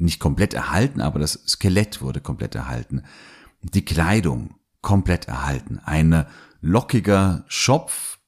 nicht 0.00 0.20
komplett 0.20 0.54
erhalten, 0.54 1.00
aber 1.00 1.18
das 1.18 1.44
Skelett 1.46 2.02
wurde 2.02 2.20
komplett 2.20 2.54
erhalten. 2.54 3.02
Die 3.62 3.84
Kleidung 3.84 4.54
komplett 4.80 5.28
erhalten. 5.28 5.78
Ein 5.84 6.26
lockiger 6.60 7.44
Schopf, 7.48 8.18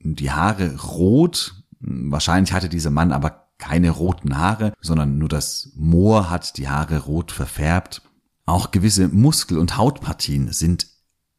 die 0.00 0.30
Haare 0.30 0.76
rot. 0.82 1.54
Wahrscheinlich 1.80 2.52
hatte 2.52 2.68
dieser 2.68 2.90
Mann 2.90 3.12
aber 3.12 3.48
keine 3.58 3.90
roten 3.90 4.36
Haare, 4.36 4.72
sondern 4.80 5.18
nur 5.18 5.28
das 5.28 5.70
Moor 5.76 6.30
hat 6.30 6.56
die 6.58 6.68
Haare 6.68 6.98
rot 6.98 7.30
verfärbt. 7.30 8.02
Auch 8.44 8.72
gewisse 8.72 9.08
Muskel- 9.08 9.58
und 9.58 9.76
Hautpartien 9.76 10.52
sind 10.52 10.88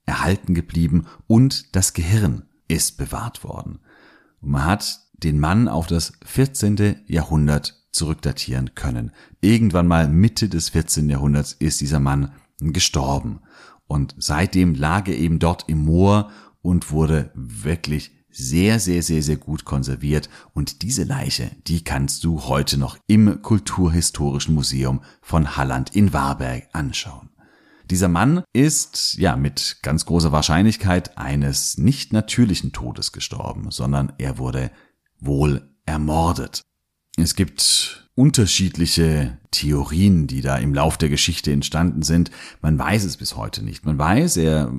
erhalten 0.05 0.53
geblieben 0.53 1.05
und 1.27 1.75
das 1.75 1.93
Gehirn 1.93 2.43
ist 2.67 2.97
bewahrt 2.97 3.43
worden. 3.43 3.79
Und 4.41 4.51
man 4.51 4.65
hat 4.65 4.99
den 5.13 5.39
Mann 5.39 5.67
auf 5.67 5.87
das 5.87 6.13
14. 6.25 7.03
Jahrhundert 7.07 7.82
zurückdatieren 7.93 8.75
können. 8.75 9.11
Irgendwann 9.39 9.87
mal 9.87 10.09
Mitte 10.09 10.49
des 10.49 10.69
14. 10.69 11.09
Jahrhunderts 11.09 11.53
ist 11.53 11.79
dieser 11.79 11.99
Mann 11.99 12.33
gestorben. 12.59 13.39
Und 13.87 14.15
seitdem 14.17 14.75
lag 14.75 15.07
er 15.07 15.17
eben 15.17 15.39
dort 15.39 15.69
im 15.69 15.85
Moor 15.85 16.31
und 16.61 16.91
wurde 16.91 17.31
wirklich 17.35 18.11
sehr, 18.29 18.79
sehr, 18.79 19.03
sehr, 19.03 19.21
sehr 19.21 19.37
gut 19.37 19.63
konserviert. 19.63 20.29
Und 20.53 20.81
diese 20.81 21.03
Leiche, 21.03 21.51
die 21.67 21.83
kannst 21.83 22.23
du 22.23 22.43
heute 22.45 22.77
noch 22.77 22.97
im 23.07 23.41
Kulturhistorischen 23.41 24.55
Museum 24.55 25.01
von 25.21 25.55
Halland 25.55 25.95
in 25.95 26.13
Warberg 26.13 26.67
anschauen. 26.73 27.29
Dieser 27.89 28.07
Mann 28.07 28.43
ist 28.53 29.15
ja 29.15 29.35
mit 29.35 29.79
ganz 29.83 30.05
großer 30.05 30.31
Wahrscheinlichkeit 30.31 31.17
eines 31.17 31.77
nicht 31.77 32.13
natürlichen 32.13 32.71
Todes 32.71 33.11
gestorben, 33.11 33.69
sondern 33.69 34.13
er 34.17 34.37
wurde 34.37 34.71
wohl 35.19 35.69
ermordet. 35.85 36.61
Es 37.17 37.35
gibt 37.35 38.03
unterschiedliche 38.15 39.37
Theorien, 39.51 40.27
die 40.27 40.41
da 40.41 40.57
im 40.57 40.73
Lauf 40.73 40.97
der 40.97 41.09
Geschichte 41.09 41.51
entstanden 41.51 42.03
sind. 42.03 42.31
Man 42.61 42.77
weiß 42.77 43.03
es 43.05 43.17
bis 43.17 43.35
heute 43.35 43.63
nicht. 43.63 43.85
Man 43.85 43.97
weiß, 43.97 44.37
er 44.37 44.71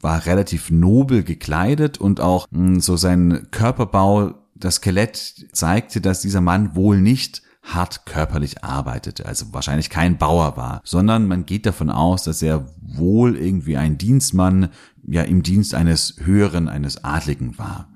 war 0.00 0.26
relativ 0.26 0.70
nobel 0.70 1.24
gekleidet 1.24 1.98
und 1.98 2.20
auch 2.20 2.46
hm, 2.52 2.80
so 2.80 2.96
sein 2.96 3.48
Körperbau, 3.50 4.34
das 4.54 4.76
Skelett 4.76 5.46
zeigte, 5.52 6.00
dass 6.00 6.20
dieser 6.20 6.40
Mann 6.40 6.74
wohl 6.74 7.00
nicht 7.00 7.42
hart 7.62 8.06
körperlich 8.06 8.64
arbeitete, 8.64 9.26
also 9.26 9.46
wahrscheinlich 9.52 9.90
kein 9.90 10.16
Bauer 10.16 10.56
war, 10.56 10.80
sondern 10.84 11.28
man 11.28 11.44
geht 11.44 11.66
davon 11.66 11.90
aus, 11.90 12.24
dass 12.24 12.40
er 12.42 12.66
wohl 12.80 13.36
irgendwie 13.36 13.76
ein 13.76 13.98
Dienstmann, 13.98 14.70
ja 15.06 15.22
im 15.22 15.42
Dienst 15.42 15.74
eines 15.74 16.16
höheren, 16.18 16.68
eines 16.68 17.04
Adligen 17.04 17.58
war 17.58 17.88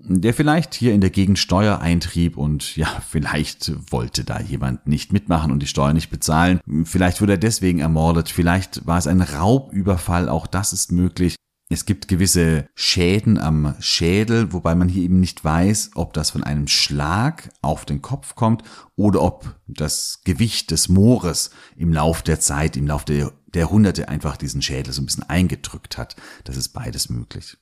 der 0.00 0.34
vielleicht 0.34 0.74
hier 0.74 0.94
in 0.94 1.00
der 1.00 1.10
Gegend 1.10 1.38
Steuer 1.38 1.80
eintrieb 1.80 2.36
und 2.36 2.76
ja, 2.76 2.88
vielleicht 3.08 3.72
wollte 3.90 4.24
da 4.24 4.40
jemand 4.40 4.86
nicht 4.86 5.12
mitmachen 5.12 5.50
und 5.50 5.60
die 5.60 5.66
Steuer 5.66 5.92
nicht 5.92 6.10
bezahlen. 6.10 6.60
Vielleicht 6.84 7.20
wurde 7.20 7.32
er 7.32 7.38
deswegen 7.38 7.80
ermordet, 7.80 8.28
vielleicht 8.28 8.86
war 8.86 8.98
es 8.98 9.06
ein 9.06 9.22
Raubüberfall, 9.22 10.28
auch 10.28 10.46
das 10.46 10.72
ist 10.72 10.92
möglich. 10.92 11.36
Es 11.68 11.84
gibt 11.84 12.06
gewisse 12.06 12.68
Schäden 12.76 13.38
am 13.38 13.74
Schädel, 13.80 14.52
wobei 14.52 14.76
man 14.76 14.88
hier 14.88 15.02
eben 15.02 15.18
nicht 15.18 15.44
weiß, 15.44 15.90
ob 15.96 16.12
das 16.12 16.30
von 16.30 16.44
einem 16.44 16.68
Schlag 16.68 17.50
auf 17.60 17.84
den 17.84 18.02
Kopf 18.02 18.36
kommt 18.36 18.62
oder 18.94 19.20
ob 19.22 19.56
das 19.66 20.20
Gewicht 20.24 20.70
des 20.70 20.88
Moores 20.88 21.50
im 21.76 21.92
Lauf 21.92 22.22
der 22.22 22.38
Zeit, 22.38 22.76
im 22.76 22.86
Lauf 22.86 23.04
der, 23.04 23.32
der 23.48 23.62
Jahrhunderte 23.62 24.08
einfach 24.08 24.36
diesen 24.36 24.62
Schädel 24.62 24.92
so 24.92 25.02
ein 25.02 25.06
bisschen 25.06 25.28
eingedrückt 25.28 25.98
hat. 25.98 26.14
Das 26.44 26.56
ist 26.56 26.68
beides 26.68 27.08
möglich. 27.08 27.56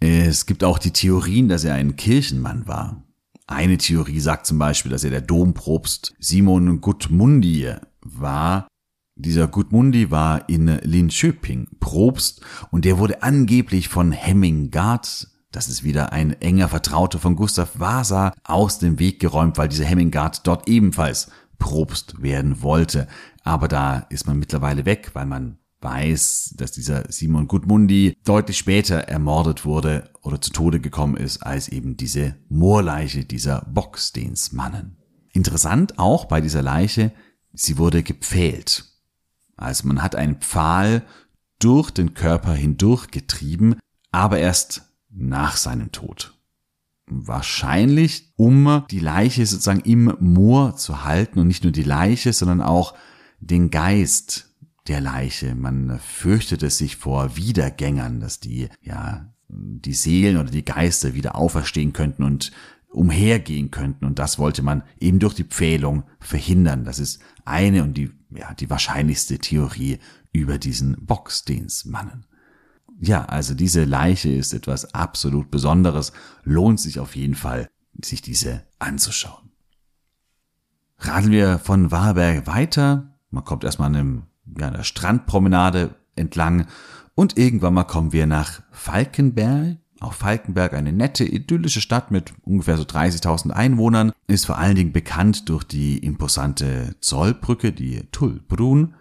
Es 0.00 0.46
gibt 0.46 0.62
auch 0.62 0.78
die 0.78 0.92
Theorien, 0.92 1.48
dass 1.48 1.64
er 1.64 1.74
ein 1.74 1.96
Kirchenmann 1.96 2.66
war. 2.66 3.02
Eine 3.46 3.78
Theorie 3.78 4.20
sagt 4.20 4.46
zum 4.46 4.58
Beispiel, 4.58 4.90
dass 4.92 5.04
er 5.04 5.10
der 5.10 5.22
Domprobst 5.22 6.14
Simon 6.18 6.80
Gudmundi 6.80 7.72
war. 8.02 8.68
Dieser 9.16 9.48
Gudmundi 9.48 10.10
war 10.10 10.48
in 10.48 10.66
Linköping 10.66 11.66
Probst 11.80 12.42
und 12.70 12.84
der 12.84 12.98
wurde 12.98 13.22
angeblich 13.22 13.88
von 13.88 14.12
Hemmingard, 14.12 15.28
das 15.50 15.68
ist 15.68 15.82
wieder 15.82 16.12
ein 16.12 16.40
enger 16.40 16.68
Vertrauter 16.68 17.18
von 17.18 17.34
Gustav 17.34 17.80
Vasa, 17.80 18.32
aus 18.44 18.78
dem 18.78 18.98
Weg 19.00 19.18
geräumt, 19.18 19.58
weil 19.58 19.68
dieser 19.68 19.86
Hemmingard 19.86 20.46
dort 20.46 20.68
ebenfalls 20.68 21.30
Probst 21.58 22.22
werden 22.22 22.62
wollte. 22.62 23.08
Aber 23.42 23.66
da 23.66 24.06
ist 24.10 24.26
man 24.26 24.38
mittlerweile 24.38 24.84
weg, 24.84 25.10
weil 25.14 25.26
man 25.26 25.58
weiß, 25.80 26.54
dass 26.56 26.72
dieser 26.72 27.10
Simon 27.10 27.48
Gudmundi 27.48 28.16
deutlich 28.24 28.58
später 28.58 28.96
ermordet 28.96 29.64
wurde 29.64 30.10
oder 30.22 30.40
zu 30.40 30.50
Tode 30.50 30.80
gekommen 30.80 31.16
ist 31.16 31.38
als 31.38 31.68
eben 31.68 31.96
diese 31.96 32.36
Moorleiche 32.48 33.24
dieser 33.24 33.66
Bockstensmannen. 33.72 34.96
Interessant 35.32 35.98
auch 35.98 36.24
bei 36.24 36.40
dieser 36.40 36.62
Leiche, 36.62 37.12
sie 37.52 37.78
wurde 37.78 38.02
gepfählt. 38.02 38.84
Also 39.56 39.86
man 39.86 40.02
hat 40.02 40.16
einen 40.16 40.36
Pfahl 40.36 41.04
durch 41.58 41.90
den 41.90 42.14
Körper 42.14 42.54
hindurch 42.54 43.08
getrieben, 43.08 43.76
aber 44.10 44.38
erst 44.38 44.82
nach 45.10 45.56
seinem 45.56 45.92
Tod. 45.92 46.34
wahrscheinlich, 47.10 48.32
um 48.36 48.84
die 48.90 49.00
Leiche 49.00 49.46
sozusagen 49.46 49.80
im 49.80 50.14
Moor 50.20 50.76
zu 50.76 51.04
halten 51.04 51.38
und 51.38 51.48
nicht 51.48 51.64
nur 51.64 51.72
die 51.72 51.82
Leiche, 51.82 52.34
sondern 52.34 52.60
auch 52.60 52.94
den 53.40 53.70
Geist 53.70 54.47
der 54.88 55.00
Leiche. 55.00 55.54
Man 55.54 55.98
fürchtete 56.00 56.70
sich 56.70 56.96
vor 56.96 57.36
Wiedergängern, 57.36 58.20
dass 58.20 58.40
die, 58.40 58.68
ja, 58.82 59.32
die 59.48 59.94
Seelen 59.94 60.36
oder 60.36 60.50
die 60.50 60.64
Geister 60.64 61.14
wieder 61.14 61.36
auferstehen 61.36 61.92
könnten 61.92 62.22
und 62.22 62.52
umhergehen 62.88 63.70
könnten. 63.70 64.04
Und 64.04 64.18
das 64.18 64.38
wollte 64.38 64.62
man 64.62 64.82
eben 64.98 65.18
durch 65.18 65.34
die 65.34 65.44
Pfählung 65.44 66.04
verhindern. 66.20 66.84
Das 66.84 66.98
ist 66.98 67.20
eine 67.44 67.82
und 67.82 67.94
die, 67.94 68.10
ja, 68.30 68.54
die 68.54 68.70
wahrscheinlichste 68.70 69.38
Theorie 69.38 69.98
über 70.32 70.58
diesen 70.58 71.04
Boxdehnsmannen. 71.04 72.26
Ja, 73.00 73.24
also 73.26 73.54
diese 73.54 73.84
Leiche 73.84 74.30
ist 74.30 74.52
etwas 74.52 74.94
absolut 74.94 75.50
Besonderes. 75.50 76.12
Lohnt 76.42 76.80
sich 76.80 76.98
auf 76.98 77.14
jeden 77.14 77.36
Fall, 77.36 77.68
sich 78.02 78.22
diese 78.22 78.64
anzuschauen. 78.78 79.50
Radeln 80.98 81.32
wir 81.32 81.58
von 81.58 81.90
Warberg 81.92 82.46
weiter. 82.46 83.14
Man 83.30 83.44
kommt 83.44 83.62
erstmal 83.62 83.86
an 83.86 83.96
einem, 83.96 84.22
ja, 84.58 84.68
einer 84.68 84.84
Strandpromenade 84.84 85.94
entlang 86.16 86.66
und 87.14 87.36
irgendwann 87.36 87.74
mal 87.74 87.82
kommen 87.82 88.12
wir 88.12 88.26
nach 88.26 88.62
Falkenberg. 88.70 89.78
Auch 90.00 90.12
Falkenberg, 90.12 90.74
eine 90.74 90.92
nette, 90.92 91.24
idyllische 91.24 91.80
Stadt 91.80 92.12
mit 92.12 92.32
ungefähr 92.42 92.76
so 92.76 92.84
30.000 92.84 93.50
Einwohnern, 93.50 94.12
ist 94.28 94.46
vor 94.46 94.58
allen 94.58 94.76
Dingen 94.76 94.92
bekannt 94.92 95.48
durch 95.48 95.64
die 95.64 95.98
imposante 95.98 96.94
Zollbrücke, 97.00 97.72
die 97.72 98.04
Tullbrun. 98.12 98.94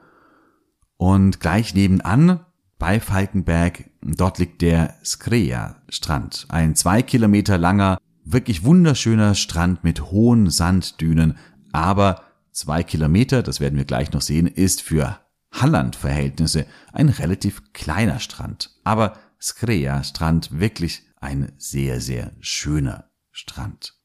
Und 0.98 1.40
gleich 1.40 1.76
nebenan 1.76 2.40
bei 2.80 3.00
Falkenberg, 3.00 3.92
dort 4.02 4.40
liegt 4.40 4.64
der 4.64 4.96
Skrea-Strand. 5.06 6.48
Ein 6.50 6.74
zwei 6.74 7.04
Kilometer 7.04 7.60
langer, 7.60 8.00
wirklich 8.26 8.64
wunderschöner 8.64 9.36
Strand 9.36 9.84
mit 9.84 10.10
hohen 10.10 10.50
Sanddünen. 10.50 11.38
Aber 11.72 12.24
zwei 12.52 12.82
Kilometer, 12.82 13.44
das 13.44 13.60
werden 13.60 13.78
wir 13.78 13.86
gleich 13.86 14.12
noch 14.12 14.22
sehen, 14.22 14.48
ist 14.48 14.82
für 14.82 15.20
Halland-Verhältnisse 15.52 16.66
ein 16.94 17.10
relativ 17.10 17.74
kleiner 17.74 18.20
Strand. 18.20 18.72
Aber 18.84 19.18
Skrea-Strand 19.42 20.60
wirklich 20.60 21.04
ein 21.20 21.52
sehr, 21.58 22.02
sehr 22.02 22.32
schöner 22.40 23.06
Strand. 23.32 23.96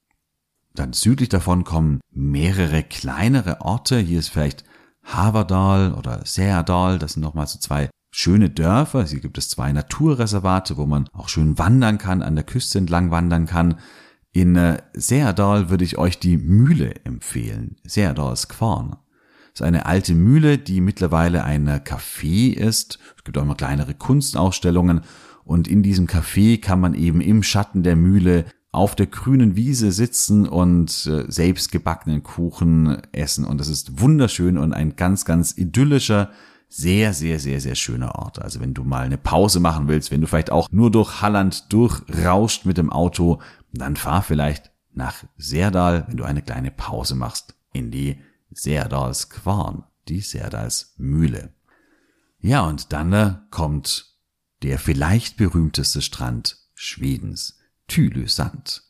Dann 0.75 0.93
südlich 0.93 1.29
davon 1.29 1.65
kommen 1.65 2.01
mehrere 2.11 2.83
kleinere 2.83 3.61
Orte. 3.61 3.99
Hier 3.99 4.19
ist 4.19 4.29
vielleicht 4.29 4.65
Haverdal 5.03 5.93
oder 5.93 6.25
Seerdal. 6.25 6.99
Das 6.99 7.15
sind 7.15 7.23
nochmal 7.23 7.47
so 7.47 7.59
zwei 7.59 7.91
schöne 8.11 8.51
Dörfer. 8.51 9.05
Hier 9.05 9.21
gibt 9.21 9.39
es 9.39 9.49
zwei 9.49 9.73
Naturreservate, 9.73 10.77
wo 10.77 10.87
man 10.87 11.09
auch 11.13 11.29
schön 11.29 11.59
wandern 11.59 11.99
kann, 11.99 12.23
an 12.23 12.35
der 12.35 12.45
Küste 12.45 12.79
entlang 12.79 13.11
wandern 13.11 13.47
kann. 13.47 13.79
In 14.33 14.57
äh, 14.57 14.83
Seerdal 14.95 15.69
würde 15.69 15.85
ich 15.85 15.99
euch 15.99 16.19
die 16.19 16.39
Mühle 16.39 16.95
empfehlen. 17.05 17.77
Seerdals 17.85 18.49
Kvarn. 18.49 18.97
Ist 19.53 19.63
eine 19.63 19.87
alte 19.87 20.15
Mühle, 20.15 20.59
die 20.59 20.81
mittlerweile 20.81 21.45
ein 21.45 21.69
Café 21.69 22.55
ist. 22.55 22.99
Es 23.17 23.25
gibt 23.25 23.37
auch 23.37 23.43
immer 23.43 23.55
kleinere 23.55 23.95
Kunstausstellungen. 23.95 25.03
Und 25.45 25.69
in 25.69 25.83
diesem 25.83 26.07
Café 26.07 26.61
kann 26.61 26.81
man 26.81 26.95
eben 26.95 27.21
im 27.21 27.43
Schatten 27.43 27.83
der 27.83 27.97
Mühle 27.97 28.47
auf 28.71 28.97
der 28.97 29.07
grünen 29.07 29.55
Wiese 29.55 29.93
sitzen 29.93 30.49
und 30.49 31.07
äh, 31.07 31.31
selbst 31.31 31.71
gebackenen 31.71 32.23
Kuchen 32.23 33.03
essen. 33.13 33.45
Und 33.45 33.59
das 33.59 33.69
ist 33.69 34.01
wunderschön 34.01 34.57
und 34.57 34.73
ein 34.73 34.97
ganz, 34.97 35.27
ganz 35.27 35.57
idyllischer, 35.59 36.31
sehr, 36.71 37.13
sehr, 37.13 37.39
sehr, 37.39 37.61
sehr 37.61 37.75
schöner 37.75 38.15
Ort. 38.15 38.41
Also 38.41 38.61
wenn 38.61 38.73
du 38.73 38.83
mal 38.83 39.05
eine 39.05 39.19
Pause 39.19 39.61
machen 39.61 39.89
willst, 39.89 40.11
wenn 40.11 40.23
du 40.23 40.27
vielleicht 40.27 40.51
auch 40.51 40.69
nur 40.71 40.91
durch 40.91 41.21
Halland 41.21 41.71
durchrauscht 41.71 42.65
mit 42.65 42.79
dem 42.79 42.91
Auto, 42.91 43.43
dann 43.75 43.97
fahr 43.97 44.23
vielleicht 44.23 44.71
nach 44.95 45.23
Serdal, 45.37 46.07
wenn 46.09 46.17
du 46.17 46.25
eine 46.25 46.41
kleine 46.41 46.71
Pause 46.71 47.15
machst, 47.15 47.55
in 47.75 47.91
die 47.91 48.19
Serdals 48.55 49.31
Quarn, 49.31 49.85
die 50.09 50.21
Serdals 50.21 50.95
Mühle. 50.97 51.53
Ja, 52.41 52.63
und 52.67 52.93
dann 52.93 53.13
äh, 53.13 53.35
kommt 53.51 54.13
der 54.63 54.79
vielleicht 54.79 55.37
berühmteste 55.37 56.03
Strand 56.03 56.59
Schwedens, 56.75 57.59
Tylösand. 57.89 58.83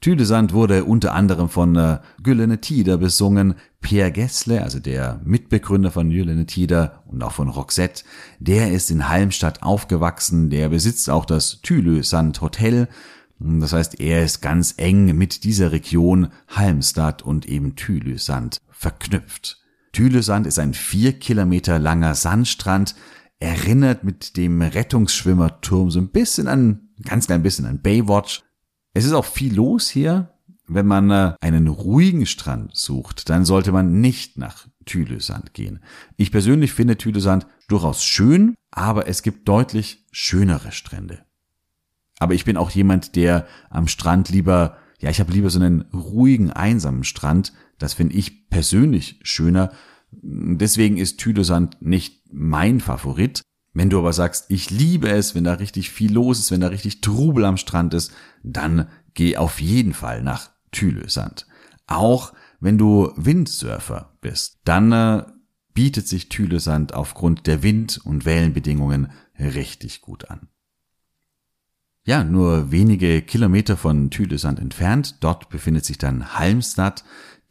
Tylösand 0.00 0.52
wurde 0.52 0.84
unter 0.84 1.14
anderem 1.14 1.48
von 1.48 1.76
äh, 1.76 1.98
Gyllene 2.22 2.60
Tider 2.60 2.98
besungen. 2.98 3.54
Per 3.80 4.10
Gessle, 4.10 4.62
also 4.62 4.78
der 4.78 5.20
Mitbegründer 5.24 5.90
von 5.90 6.10
Gyllene 6.10 6.46
Tider 6.46 7.02
und 7.06 7.22
auch 7.22 7.32
von 7.32 7.48
Roxette, 7.48 8.04
der 8.38 8.72
ist 8.72 8.90
in 8.90 9.08
Halmstadt 9.08 9.62
aufgewachsen, 9.62 10.50
der 10.50 10.70
besitzt 10.70 11.08
auch 11.10 11.24
das 11.24 11.60
Tylösand 11.62 12.40
Hotel. 12.40 12.88
Das 13.46 13.74
heißt, 13.74 14.00
er 14.00 14.24
ist 14.24 14.40
ganz 14.40 14.74
eng 14.78 15.16
mit 15.16 15.44
dieser 15.44 15.70
Region 15.70 16.28
Halmstad 16.48 17.20
und 17.22 17.46
eben 17.46 17.76
Tylösand 17.76 18.56
verknüpft. 18.70 19.60
Tylösand 19.92 20.46
ist 20.46 20.58
ein 20.58 20.72
vier 20.72 21.12
Kilometer 21.12 21.78
langer 21.78 22.14
Sandstrand, 22.14 22.94
erinnert 23.38 24.02
mit 24.02 24.38
dem 24.38 24.62
Rettungsschwimmerturm 24.62 25.90
so 25.90 26.00
ein 26.00 26.08
bisschen 26.08 26.48
an, 26.48 26.88
ganz 27.04 27.26
klein 27.26 27.42
bisschen 27.42 27.66
an 27.66 27.82
Baywatch. 27.82 28.42
Es 28.94 29.04
ist 29.04 29.12
auch 29.12 29.26
viel 29.26 29.54
los 29.54 29.90
hier. 29.90 30.30
Wenn 30.66 30.86
man 30.86 31.10
äh, 31.10 31.34
einen 31.42 31.68
ruhigen 31.68 32.24
Strand 32.24 32.74
sucht, 32.74 33.28
dann 33.28 33.44
sollte 33.44 33.70
man 33.70 34.00
nicht 34.00 34.38
nach 34.38 34.66
Tylösand 34.86 35.52
gehen. 35.52 35.80
Ich 36.16 36.32
persönlich 36.32 36.72
finde 36.72 36.96
Tylösand 36.96 37.46
durchaus 37.68 38.02
schön, 38.02 38.54
aber 38.70 39.06
es 39.06 39.22
gibt 39.22 39.46
deutlich 39.46 40.06
schönere 40.10 40.72
Strände. 40.72 41.26
Aber 42.18 42.34
ich 42.34 42.44
bin 42.44 42.56
auch 42.56 42.70
jemand, 42.70 43.16
der 43.16 43.46
am 43.70 43.88
Strand 43.88 44.28
lieber, 44.28 44.76
ja, 45.00 45.10
ich 45.10 45.20
habe 45.20 45.32
lieber 45.32 45.50
so 45.50 45.58
einen 45.58 45.82
ruhigen, 45.92 46.50
einsamen 46.50 47.04
Strand. 47.04 47.52
Das 47.78 47.94
finde 47.94 48.14
ich 48.14 48.48
persönlich 48.48 49.18
schöner. 49.22 49.72
Deswegen 50.12 50.96
ist 50.96 51.18
Tylösand 51.18 51.80
nicht 51.80 52.22
mein 52.32 52.80
Favorit. 52.80 53.42
Wenn 53.72 53.90
du 53.90 53.98
aber 53.98 54.12
sagst, 54.12 54.46
ich 54.50 54.70
liebe 54.70 55.08
es, 55.08 55.34
wenn 55.34 55.44
da 55.44 55.54
richtig 55.54 55.90
viel 55.90 56.12
los 56.12 56.38
ist, 56.38 56.52
wenn 56.52 56.60
da 56.60 56.68
richtig 56.68 57.00
Trubel 57.00 57.44
am 57.44 57.56
Strand 57.56 57.92
ist, 57.92 58.12
dann 58.44 58.86
geh 59.14 59.36
auf 59.36 59.60
jeden 59.60 59.94
Fall 59.94 60.22
nach 60.22 60.50
Thylösand. 60.70 61.46
Auch 61.86 62.32
wenn 62.60 62.78
du 62.78 63.12
Windsurfer 63.16 64.16
bist, 64.20 64.60
dann 64.64 64.92
äh, 64.92 65.24
bietet 65.74 66.06
sich 66.06 66.28
Thylösand 66.28 66.94
aufgrund 66.94 67.48
der 67.48 67.62
Wind- 67.62 68.00
und 68.04 68.24
Wellenbedingungen 68.24 69.10
richtig 69.38 70.00
gut 70.00 70.30
an. 70.30 70.48
Ja, 72.06 72.22
nur 72.22 72.70
wenige 72.70 73.22
Kilometer 73.22 73.78
von 73.78 74.10
Thylösand 74.10 74.58
entfernt, 74.58 75.16
dort 75.20 75.48
befindet 75.48 75.86
sich 75.86 75.96
dann 75.96 76.38
Halmstad, 76.38 77.02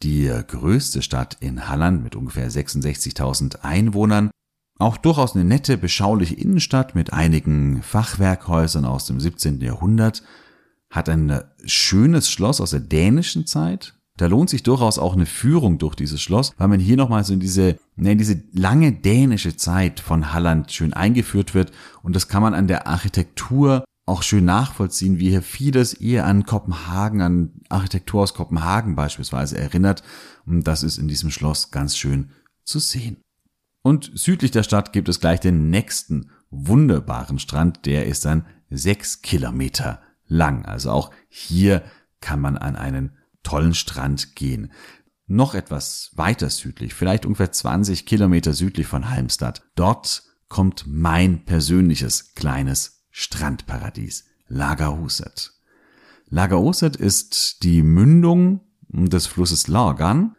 die 0.02 0.30
größte 0.46 1.02
Stadt 1.02 1.36
in 1.40 1.68
Halland 1.68 2.04
mit 2.04 2.14
ungefähr 2.14 2.48
66.000 2.50 3.62
Einwohnern 3.62 4.30
auch 4.78 4.96
durchaus 4.96 5.34
eine 5.34 5.44
nette, 5.44 5.76
beschauliche 5.78 6.34
Innenstadt 6.34 6.94
mit 6.94 7.12
einigen 7.12 7.82
Fachwerkhäusern 7.82 8.84
aus 8.84 9.06
dem 9.06 9.20
17. 9.20 9.60
Jahrhundert, 9.60 10.22
hat 10.90 11.08
ein 11.08 11.40
schönes 11.64 12.30
Schloss 12.30 12.60
aus 12.60 12.70
der 12.70 12.80
dänischen 12.80 13.46
Zeit. 13.46 13.94
Da 14.16 14.26
lohnt 14.26 14.50
sich 14.50 14.62
durchaus 14.62 14.98
auch 14.98 15.14
eine 15.14 15.26
Führung 15.26 15.78
durch 15.78 15.96
dieses 15.96 16.20
Schloss, 16.20 16.52
weil 16.58 16.68
man 16.68 16.78
hier 16.78 16.96
nochmal 16.96 17.24
so 17.24 17.32
in 17.32 17.40
diese, 17.40 17.78
ne, 17.96 18.12
in 18.12 18.18
diese 18.18 18.42
lange 18.52 18.92
dänische 18.92 19.56
Zeit 19.56 19.98
von 19.98 20.32
Halland 20.32 20.70
schön 20.70 20.92
eingeführt 20.92 21.54
wird. 21.54 21.72
Und 22.02 22.14
das 22.14 22.28
kann 22.28 22.42
man 22.42 22.54
an 22.54 22.68
der 22.68 22.86
Architektur 22.86 23.84
auch 24.06 24.22
schön 24.22 24.44
nachvollziehen, 24.44 25.18
wie 25.18 25.30
hier 25.30 25.42
vieles 25.42 25.94
eher 25.94 26.26
an 26.26 26.44
Kopenhagen, 26.44 27.22
an 27.22 27.52
Architektur 27.68 28.22
aus 28.22 28.34
Kopenhagen 28.34 28.96
beispielsweise 28.96 29.56
erinnert. 29.56 30.02
Und 30.44 30.64
das 30.64 30.82
ist 30.82 30.98
in 30.98 31.08
diesem 31.08 31.30
Schloss 31.30 31.70
ganz 31.70 31.96
schön 31.96 32.30
zu 32.64 32.78
sehen. 32.78 33.16
Und 33.82 34.10
südlich 34.14 34.50
der 34.50 34.62
Stadt 34.62 34.92
gibt 34.92 35.08
es 35.08 35.20
gleich 35.20 35.40
den 35.40 35.70
nächsten 35.70 36.30
wunderbaren 36.50 37.38
Strand, 37.38 37.86
der 37.86 38.06
ist 38.06 38.24
dann 38.24 38.46
sechs 38.70 39.22
Kilometer 39.22 40.00
lang. 40.26 40.64
Also 40.64 40.90
auch 40.90 41.10
hier 41.28 41.82
kann 42.20 42.40
man 42.40 42.56
an 42.56 42.76
einen 42.76 43.16
tollen 43.42 43.74
Strand 43.74 44.36
gehen. 44.36 44.72
Noch 45.26 45.54
etwas 45.54 46.12
weiter 46.14 46.50
südlich, 46.50 46.94
vielleicht 46.94 47.24
ungefähr 47.24 47.52
20 47.52 48.06
Kilometer 48.06 48.52
südlich 48.52 48.86
von 48.86 49.10
Halmstad. 49.10 49.62
Dort 49.74 50.22
kommt 50.48 50.84
mein 50.86 51.44
persönliches 51.44 52.34
kleines 52.34 52.93
Strandparadies, 53.16 54.24
Lagerhuset. 54.48 55.52
Lagerhuset 56.30 56.96
ist 56.96 57.62
die 57.62 57.84
Mündung 57.84 58.58
des 58.88 59.28
Flusses 59.28 59.68
Largan 59.68 60.34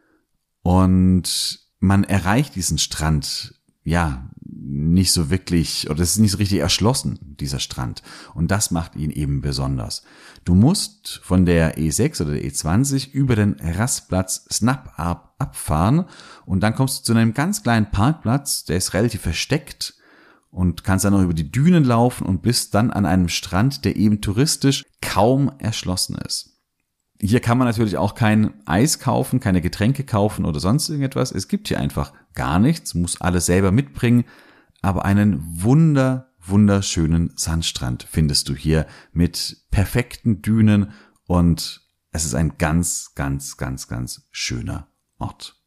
und 0.62 1.62
man 1.80 2.04
erreicht 2.04 2.56
diesen 2.56 2.78
Strand, 2.78 3.56
ja, 3.86 4.30
nicht 4.42 5.14
so 5.14 5.30
wirklich, 5.30 5.90
oder 5.90 6.02
es 6.02 6.12
ist 6.12 6.18
nicht 6.18 6.32
so 6.32 6.38
richtig 6.38 6.60
erschlossen, 6.60 7.38
dieser 7.40 7.60
Strand. 7.60 8.04
Und 8.34 8.52
das 8.52 8.72
macht 8.72 8.98
ihn 8.98 9.10
eben 9.10 9.40
besonders. 9.40 10.04
Du 10.44 10.54
musst 10.54 11.22
von 11.24 11.46
der 11.46 11.78
E6 11.78 12.24
oder 12.24 12.34
der 12.34 12.44
E20 12.44 13.12
über 13.12 13.38
den 13.38 13.56
Rastplatz 13.62 14.48
Snap 14.52 14.92
abfahren 14.98 16.08
und 16.46 16.60
dann 16.60 16.76
kommst 16.76 17.00
du 17.00 17.04
zu 17.06 17.18
einem 17.18 17.34
ganz 17.34 17.64
kleinen 17.64 17.90
Parkplatz, 17.90 18.66
der 18.66 18.76
ist 18.76 18.94
relativ 18.94 19.22
versteckt 19.22 19.94
und 20.56 20.86
kannst 20.86 21.04
dann 21.04 21.12
noch 21.12 21.22
über 21.22 21.34
die 21.34 21.52
Dünen 21.52 21.84
laufen 21.84 22.26
und 22.26 22.42
bist 22.42 22.74
dann 22.76 22.90
an 22.90 23.06
einem 23.06 23.28
Strand, 23.28 23.84
der 23.84 23.98
eben 23.98 24.22
touristisch 24.22 24.86
kaum 25.02 25.52
erschlossen 25.60 26.16
ist. 26.16 26.62
Hier 27.20 27.42
kann 27.42 27.58
man 27.58 27.68
natürlich 27.68 27.98
auch 27.98 28.16
kein 28.16 28.54
Eis 28.66 29.00
kaufen, 29.00 29.42
keine 29.42 29.62
Getränke 29.62 30.06
kaufen 30.06 30.46
oder 30.46 30.62
sonst 30.62 30.88
irgendetwas. 30.88 31.34
Es 31.34 31.50
gibt 31.50 31.68
hier 31.68 31.82
einfach 31.82 32.14
gar 32.34 32.60
nichts, 32.60 32.96
muss 32.96 33.20
alles 33.20 33.46
selber 33.48 33.74
mitbringen, 33.74 34.24
aber 34.82 35.04
einen 35.04 35.42
wunder, 35.62 36.32
wunderschönen 36.40 37.34
Sandstrand 37.36 38.08
findest 38.10 38.48
du 38.48 38.56
hier 38.56 38.88
mit 39.12 39.58
perfekten 39.72 40.42
Dünen 40.42 40.94
und 41.28 41.82
es 42.12 42.24
ist 42.24 42.34
ein 42.34 42.58
ganz, 42.58 43.12
ganz, 43.16 43.58
ganz, 43.58 43.90
ganz 43.90 44.30
schöner 44.32 44.88
Ort. 45.20 45.62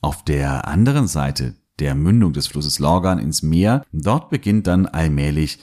Auf 0.00 0.24
der 0.24 0.66
anderen 0.66 1.08
Seite 1.08 1.56
der 1.78 1.94
Mündung 1.94 2.32
des 2.32 2.46
Flusses 2.46 2.78
Lorgan 2.78 3.18
ins 3.18 3.42
Meer, 3.42 3.84
dort 3.92 4.30
beginnt 4.30 4.66
dann 4.66 4.86
allmählich 4.86 5.58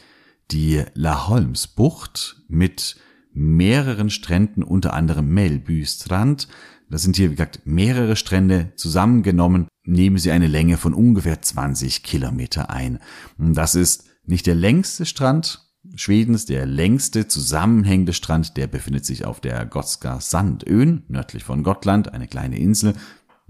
die 0.52 0.84
La 0.94 1.28
Holmes 1.28 1.68
Bucht 1.68 2.44
mit 2.48 2.98
mehreren 3.34 4.10
Stränden, 4.10 4.64
unter 4.64 4.94
anderem 4.94 5.34
Melby 5.34 5.86
Strand. 5.86 6.48
Das 6.90 7.02
sind 7.02 7.16
hier, 7.16 7.32
wie 7.32 7.36
gesagt, 7.36 7.62
mehrere 7.66 8.16
Strände 8.16 8.72
zusammengenommen, 8.76 9.68
nehmen 9.84 10.18
sie 10.18 10.32
eine 10.32 10.48
Länge 10.48 10.78
von 10.78 10.94
ungefähr 10.94 11.42
20 11.42 12.04
Kilometer 12.04 12.70
ein. 12.70 13.00
Das 13.38 13.76
ist 13.76 14.06
nicht 14.26 14.46
der 14.48 14.56
längste 14.56 15.06
Strand 15.06 15.66
Schwedens, 15.96 16.46
der 16.46 16.66
längste 16.66 17.28
zusammenhängende 17.28 18.14
Strand, 18.14 18.58
der 18.58 18.68
befindet 18.68 19.06
sich 19.06 19.26
auf 19.26 19.40
der 19.40 19.66
Gotska 19.66 20.20
Sandön, 20.20 21.04
nördlich 21.08 21.44
von 21.44 21.64
Gottland, 21.64 22.14
eine 22.14 22.28
kleine 22.28 22.58
Insel. 22.58 22.96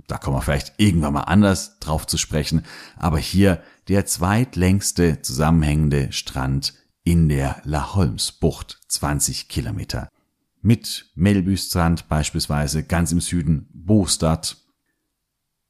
Da 0.07 0.17
kommen 0.17 0.37
wir 0.37 0.41
vielleicht 0.41 0.73
irgendwann 0.77 1.13
mal 1.13 1.21
anders 1.21 1.79
drauf 1.79 2.05
zu 2.05 2.17
sprechen. 2.17 2.63
Aber 2.97 3.17
hier 3.17 3.61
der 3.87 4.05
zweitlängste 4.05 5.21
zusammenhängende 5.21 6.11
Strand 6.11 6.73
in 7.03 7.29
der 7.29 7.61
La 7.63 7.95
Holmes 7.95 8.31
Bucht, 8.31 8.79
20 8.87 9.47
Kilometer. 9.47 10.09
Mit 10.61 11.11
Melbystrand 11.15 12.09
beispielsweise 12.09 12.83
ganz 12.83 13.11
im 13.11 13.21
Süden 13.21 13.69
Bostad. 13.73 14.57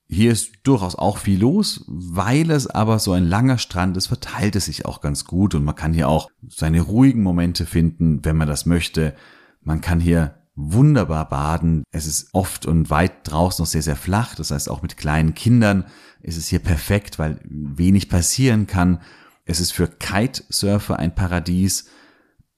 Hier 0.08 0.32
ist 0.32 0.52
durchaus 0.64 0.96
auch 0.96 1.18
viel 1.18 1.40
los, 1.40 1.84
weil 1.88 2.52
es 2.52 2.68
aber 2.68 3.00
so 3.00 3.12
ein 3.12 3.26
langer 3.26 3.58
Strand 3.58 3.98
ist, 3.98 4.08
verteilt 4.08 4.56
es 4.56 4.66
sich 4.66 4.86
auch 4.86 5.02
ganz 5.02 5.26
gut 5.26 5.56
und 5.56 5.66
man 5.66 5.76
kann 5.76 5.94
hier 5.94 6.08
auch 6.08 6.30
seine 6.48 6.82
ruhigen 6.82 7.24
Momente 7.24 7.66
finden, 7.66 8.24
wenn 8.24 8.38
man 8.38 8.48
das 8.48 8.66
möchte. 8.66 9.16
Man 9.62 9.82
kann 9.82 10.00
hier 10.00 10.45
wunderbar 10.56 11.28
baden. 11.30 11.84
Es 11.92 12.06
ist 12.06 12.30
oft 12.34 12.66
und 12.66 12.90
weit 12.90 13.30
draußen 13.30 13.62
noch 13.62 13.68
sehr, 13.68 13.82
sehr 13.82 13.96
flach. 13.96 14.36
Das 14.36 14.52
heißt, 14.52 14.70
auch 14.70 14.82
mit 14.82 14.98
kleinen 14.98 15.34
Kindern 15.36 15.86
ist 16.22 16.38
es 16.38 16.48
hier 16.48 16.60
perfekt, 16.60 17.20
weil 17.20 17.40
wenig 17.44 18.10
passieren 18.10 18.66
kann. 18.66 19.02
Es 19.44 19.60
ist 19.60 19.72
für 19.72 19.88
Kitesurfer 19.88 20.98
ein 20.98 21.14
Paradies. 21.14 21.88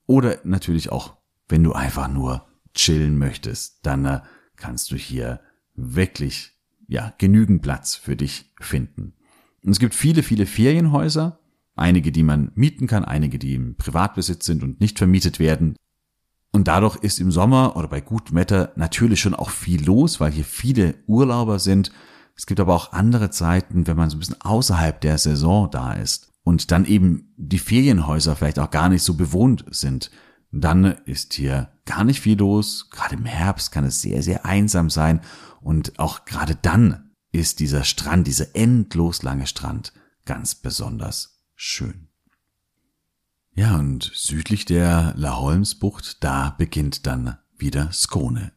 Oder 0.05 0.39
natürlich 0.43 0.91
auch, 0.91 1.17
wenn 1.49 1.63
du 1.63 1.73
einfach 1.73 2.07
nur 2.07 2.47
chillen 2.73 3.17
möchtest, 3.17 3.86
dann 3.86 4.05
äh, 4.05 4.21
kannst 4.55 4.91
du 4.91 4.95
hier 4.95 5.41
wirklich, 5.75 6.53
ja, 6.88 7.13
genügend 7.17 7.62
Platz 7.62 7.95
für 7.95 8.15
dich 8.15 8.53
finden. 8.62 9.13
Und 9.63 9.71
es 9.71 9.79
gibt 9.79 9.95
viele, 9.95 10.23
viele 10.23 10.45
Ferienhäuser. 10.45 11.39
Einige, 11.75 12.12
die 12.12 12.23
man 12.23 12.51
mieten 12.55 12.88
kann, 12.88 13.05
einige, 13.05 13.38
die 13.38 13.53
im 13.53 13.75
Privatbesitz 13.75 14.45
sind 14.45 14.63
und 14.63 14.79
nicht 14.79 14.97
vermietet 14.97 15.39
werden. 15.39 15.75
Und 16.51 16.67
dadurch 16.67 16.95
ist 16.97 17.19
im 17.19 17.31
Sommer 17.31 17.75
oder 17.75 17.88
bei 17.88 18.01
gutem 18.01 18.36
Wetter 18.36 18.71
natürlich 18.75 19.21
schon 19.21 19.36
auch 19.36 19.49
viel 19.49 19.83
los, 19.83 20.19
weil 20.19 20.31
hier 20.31 20.45
viele 20.45 20.95
Urlauber 21.05 21.60
sind. 21.60 21.91
Es 22.36 22.45
gibt 22.45 22.60
aber 22.60 22.73
auch 22.73 22.93
andere 22.93 23.29
Zeiten, 23.29 23.88
wenn 23.88 23.97
man 23.97 24.10
so 24.10 24.17
ein 24.17 24.19
bisschen 24.19 24.41
außerhalb 24.41 25.01
der 25.01 25.17
Saison 25.17 25.69
da 25.69 25.93
ist 25.93 26.29
und 26.43 26.71
dann 26.71 26.86
eben 26.86 27.33
die 27.36 27.60
Ferienhäuser 27.60 28.36
vielleicht 28.36 28.60
auch 28.60 28.71
gar 28.71 28.89
nicht 28.89 29.03
so 29.03 29.15
bewohnt 29.15 29.65
sind, 29.69 30.12
dann 30.51 30.86
ist 31.05 31.33
hier 31.33 31.69
gar 31.86 32.03
nicht 32.03 32.21
viel 32.21 32.38
los. 32.38 32.89
Gerade 32.89 33.15
im 33.15 33.25
Herbst 33.25 33.71
kann 33.71 33.83
es 33.83 34.01
sehr, 34.01 34.23
sehr 34.23 34.45
einsam 34.45 34.89
sein. 34.89 35.21
Und 35.62 35.99
auch 35.99 36.25
gerade 36.25 36.55
dann 36.55 37.12
ist 37.31 37.60
dieser 37.60 37.83
Strand, 37.83 38.27
dieser 38.27 38.55
endlos 38.55 39.23
lange 39.23 39.47
Strand 39.47 39.93
ganz 40.25 40.55
besonders 40.55 41.43
schön. 41.55 42.07
Ja, 43.58 43.76
und 43.76 44.12
südlich 44.13 44.65
der 44.65 45.15
La 45.17 45.39
Holmsbucht, 45.39 46.24
da 46.24 46.54
beginnt 46.60 47.08
dann 47.08 47.39
wieder 47.58 47.91
Skone. 47.91 48.52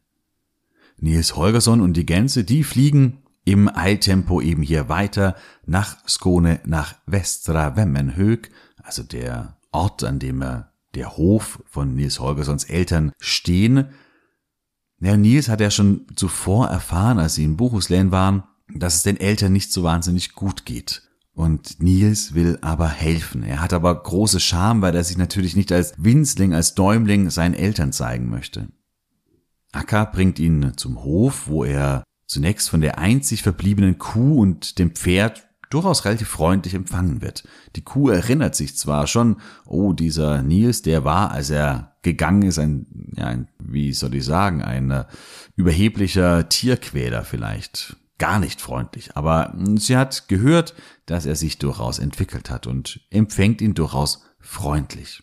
Nils 0.98 1.36
Holgersson 1.36 1.80
und 1.80 1.94
die 1.94 2.04
Gänse, 2.04 2.44
die 2.44 2.62
fliegen 2.64 3.22
im 3.46 3.74
Eiltempo 3.74 4.42
eben 4.42 4.60
hier 4.62 4.90
weiter 4.90 5.36
nach 5.64 6.06
Skone, 6.06 6.60
nach 6.66 6.96
Vestra 7.06 7.76
Vemmenhög, 7.76 8.50
also 8.82 9.02
der 9.02 9.56
Ort, 9.72 10.04
an 10.04 10.18
dem 10.18 10.44
der 10.94 11.16
Hof 11.16 11.62
von 11.64 11.94
Nils 11.94 12.20
Holgerssons 12.20 12.64
Eltern 12.64 13.12
stehen. 13.18 13.86
Ja, 15.00 15.16
Nils 15.16 15.48
hat 15.48 15.62
ja 15.62 15.70
schon 15.70 16.08
zuvor 16.14 16.68
erfahren, 16.68 17.18
als 17.18 17.36
sie 17.36 17.44
in 17.44 17.56
Buchuslän 17.56 18.10
waren, 18.12 18.42
dass 18.68 18.96
es 18.96 19.02
den 19.02 19.16
Eltern 19.16 19.54
nicht 19.54 19.72
so 19.72 19.82
wahnsinnig 19.82 20.34
gut 20.34 20.66
geht. 20.66 21.09
Und 21.32 21.80
Nils 21.80 22.34
will 22.34 22.58
aber 22.60 22.88
helfen. 22.88 23.42
Er 23.42 23.60
hat 23.60 23.72
aber 23.72 24.02
große 24.02 24.40
Scham, 24.40 24.82
weil 24.82 24.94
er 24.94 25.04
sich 25.04 25.16
natürlich 25.16 25.56
nicht 25.56 25.72
als 25.72 25.94
Winzling, 25.96 26.54
als 26.54 26.74
Däumling 26.74 27.30
seinen 27.30 27.54
Eltern 27.54 27.92
zeigen 27.92 28.28
möchte. 28.28 28.68
Akka 29.72 30.04
bringt 30.04 30.38
ihn 30.38 30.72
zum 30.76 31.02
Hof, 31.02 31.46
wo 31.46 31.64
er 31.64 32.02
zunächst 32.26 32.68
von 32.68 32.80
der 32.80 32.98
einzig 32.98 33.42
verbliebenen 33.42 33.98
Kuh 33.98 34.40
und 34.40 34.78
dem 34.78 34.92
Pferd 34.92 35.48
durchaus 35.70 36.04
relativ 36.04 36.28
freundlich 36.28 36.74
empfangen 36.74 37.22
wird. 37.22 37.44
Die 37.76 37.82
Kuh 37.82 38.10
erinnert 38.10 38.56
sich 38.56 38.76
zwar 38.76 39.06
schon, 39.06 39.36
oh, 39.64 39.92
dieser 39.92 40.42
Nils, 40.42 40.82
der 40.82 41.04
war, 41.04 41.30
als 41.30 41.50
er 41.50 41.96
gegangen 42.02 42.42
ist, 42.42 42.58
ein, 42.58 43.12
ja, 43.16 43.26
ein 43.26 43.48
wie 43.58 43.92
soll 43.92 44.14
ich 44.14 44.24
sagen, 44.24 44.62
ein 44.62 44.90
äh, 44.90 45.04
überheblicher 45.54 46.48
Tierquäler 46.48 47.24
vielleicht. 47.24 47.96
Gar 48.20 48.38
nicht 48.38 48.60
freundlich, 48.60 49.16
aber 49.16 49.56
sie 49.76 49.96
hat 49.96 50.28
gehört, 50.28 50.74
dass 51.06 51.24
er 51.24 51.36
sich 51.36 51.56
durchaus 51.56 51.98
entwickelt 51.98 52.50
hat 52.50 52.66
und 52.66 53.00
empfängt 53.08 53.62
ihn 53.62 53.72
durchaus 53.72 54.22
freundlich. 54.38 55.22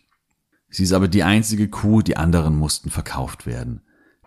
Sie 0.67 0.81
ist 0.81 0.93
aber 0.93 1.07
die 1.07 1.21
einzige 1.21 1.69
Kuh, 1.69 2.01
die 2.01 2.17
anderen 2.17 2.55
mussten 2.55 2.89
verkauft 2.89 3.45
werden. 3.45 3.81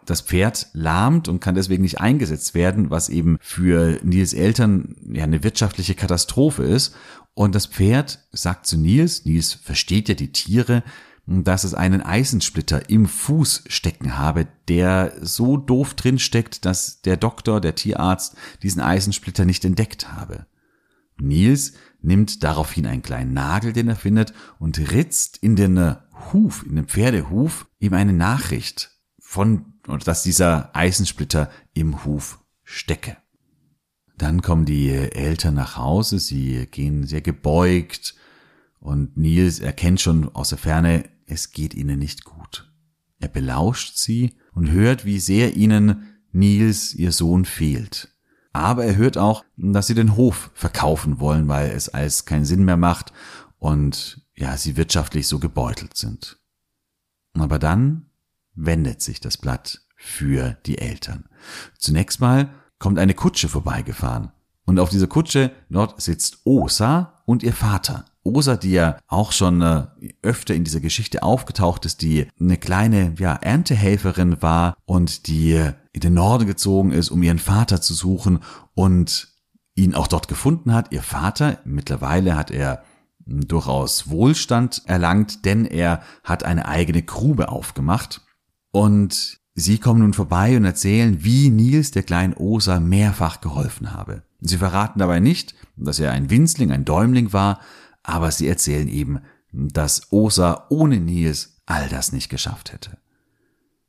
Das 0.06 0.20
Pferd 0.20 0.68
lahmt 0.72 1.26
und 1.26 1.40
kann 1.40 1.56
deswegen 1.56 1.82
nicht 1.82 2.00
eingesetzt 2.00 2.54
werden, 2.54 2.90
was 2.90 3.08
eben 3.08 3.38
für 3.40 3.98
Nils 4.04 4.34
Eltern 4.34 4.94
ja 5.12 5.24
eine 5.24 5.42
wirtschaftliche 5.42 5.96
Katastrophe 5.96 6.62
ist. 6.62 6.94
Und 7.34 7.56
das 7.56 7.66
Pferd 7.66 8.20
sagt 8.30 8.66
zu 8.66 8.78
Nils, 8.78 9.24
Nils 9.24 9.52
versteht 9.52 10.08
ja 10.08 10.14
die 10.14 10.30
Tiere, 10.30 10.84
dass 11.30 11.64
es 11.64 11.74
einen 11.74 12.02
Eisensplitter 12.02 12.90
im 12.90 13.06
Fuß 13.06 13.64
stecken 13.68 14.18
habe, 14.18 14.48
der 14.68 15.12
so 15.20 15.56
doof 15.56 15.94
drin 15.94 16.18
steckt, 16.18 16.64
dass 16.64 17.02
der 17.02 17.16
Doktor, 17.16 17.60
der 17.60 17.76
Tierarzt, 17.76 18.36
diesen 18.62 18.82
Eisensplitter 18.82 19.44
nicht 19.44 19.64
entdeckt 19.64 20.12
habe. 20.12 20.46
Nils 21.18 21.74
nimmt 22.02 22.42
daraufhin 22.42 22.86
einen 22.86 23.02
kleinen 23.02 23.32
Nagel, 23.32 23.72
den 23.72 23.88
er 23.88 23.96
findet, 23.96 24.32
und 24.58 24.78
ritzt 24.92 25.36
in 25.36 25.54
den 25.54 25.96
Huf, 26.32 26.64
in 26.66 26.76
den 26.76 26.86
Pferdehuf, 26.86 27.66
ihm 27.78 27.94
eine 27.94 28.12
Nachricht 28.12 28.90
von 29.18 29.70
dass 30.04 30.22
dieser 30.22 30.74
Eisensplitter 30.76 31.50
im 31.72 32.04
Huf 32.04 32.38
stecke. 32.64 33.16
Dann 34.16 34.42
kommen 34.42 34.66
die 34.66 34.90
Eltern 34.90 35.54
nach 35.54 35.76
Hause, 35.76 36.18
sie 36.18 36.66
gehen 36.70 37.06
sehr 37.06 37.22
gebeugt 37.22 38.14
und 38.78 39.16
Nils 39.16 39.60
erkennt 39.60 40.00
schon 40.00 40.28
aus 40.34 40.50
der 40.50 40.58
Ferne, 40.58 41.08
es 41.30 41.52
geht 41.52 41.74
ihnen 41.74 41.98
nicht 41.98 42.24
gut. 42.24 42.70
Er 43.20 43.28
belauscht 43.28 43.96
sie 43.96 44.34
und 44.52 44.70
hört, 44.70 45.04
wie 45.04 45.20
sehr 45.20 45.56
ihnen 45.56 46.18
Nils, 46.32 46.94
ihr 46.94 47.12
Sohn, 47.12 47.44
fehlt. 47.44 48.14
Aber 48.52 48.84
er 48.84 48.96
hört 48.96 49.16
auch, 49.16 49.44
dass 49.56 49.86
sie 49.86 49.94
den 49.94 50.16
Hof 50.16 50.50
verkaufen 50.54 51.20
wollen, 51.20 51.46
weil 51.48 51.70
es 51.70 51.88
alles 51.88 52.24
keinen 52.24 52.44
Sinn 52.44 52.64
mehr 52.64 52.76
macht 52.76 53.12
und 53.58 54.26
ja, 54.34 54.56
sie 54.56 54.76
wirtschaftlich 54.76 55.28
so 55.28 55.38
gebeutelt 55.38 55.96
sind. 55.96 56.38
Aber 57.34 57.58
dann 57.58 58.06
wendet 58.54 59.02
sich 59.02 59.20
das 59.20 59.36
Blatt 59.36 59.82
für 59.96 60.56
die 60.66 60.78
Eltern. 60.78 61.28
Zunächst 61.78 62.20
mal 62.20 62.52
kommt 62.78 62.98
eine 62.98 63.14
Kutsche 63.14 63.48
vorbeigefahren. 63.48 64.32
Und 64.64 64.80
auf 64.80 64.90
dieser 64.90 65.06
Kutsche, 65.06 65.52
dort 65.68 66.00
sitzt 66.00 66.38
Osa 66.44 67.22
und 67.26 67.42
ihr 67.42 67.52
Vater. 67.52 68.04
Osa, 68.34 68.56
die 68.56 68.72
ja 68.72 68.98
auch 69.06 69.32
schon 69.32 69.62
äh, 69.62 69.86
öfter 70.22 70.54
in 70.54 70.64
dieser 70.64 70.80
Geschichte 70.80 71.22
aufgetaucht 71.22 71.86
ist, 71.86 72.02
die 72.02 72.26
eine 72.40 72.56
kleine 72.56 73.14
ja, 73.18 73.34
Erntehelferin 73.34 74.42
war 74.42 74.76
und 74.84 75.26
die 75.26 75.70
in 75.92 76.00
den 76.00 76.14
Norden 76.14 76.46
gezogen 76.46 76.92
ist, 76.92 77.10
um 77.10 77.22
ihren 77.22 77.38
Vater 77.38 77.80
zu 77.80 77.94
suchen 77.94 78.40
und 78.74 79.28
ihn 79.74 79.94
auch 79.94 80.06
dort 80.06 80.28
gefunden 80.28 80.72
hat. 80.72 80.92
Ihr 80.92 81.02
Vater, 81.02 81.58
mittlerweile 81.64 82.36
hat 82.36 82.50
er 82.50 82.82
durchaus 83.26 84.10
Wohlstand 84.10 84.82
erlangt, 84.86 85.44
denn 85.44 85.64
er 85.64 86.02
hat 86.24 86.44
eine 86.44 86.66
eigene 86.66 87.02
Grube 87.02 87.48
aufgemacht 87.48 88.22
und 88.72 89.38
sie 89.54 89.78
kommen 89.78 90.00
nun 90.00 90.14
vorbei 90.14 90.56
und 90.56 90.64
erzählen, 90.64 91.22
wie 91.22 91.50
Nils 91.50 91.90
der 91.90 92.02
kleinen 92.02 92.34
Osa 92.34 92.80
mehrfach 92.80 93.40
geholfen 93.40 93.92
habe. 93.92 94.22
Sie 94.40 94.56
verraten 94.56 94.98
dabei 94.98 95.20
nicht, 95.20 95.54
dass 95.76 95.98
er 95.98 96.12
ein 96.12 96.30
Winzling, 96.30 96.72
ein 96.72 96.84
Däumling 96.84 97.32
war, 97.32 97.60
aber 98.02 98.30
sie 98.30 98.48
erzählen 98.48 98.88
eben, 98.88 99.20
dass 99.52 100.12
Osa 100.12 100.66
ohne 100.70 101.00
Nils 101.00 101.60
all 101.66 101.88
das 101.88 102.12
nicht 102.12 102.28
geschafft 102.28 102.72
hätte. 102.72 102.98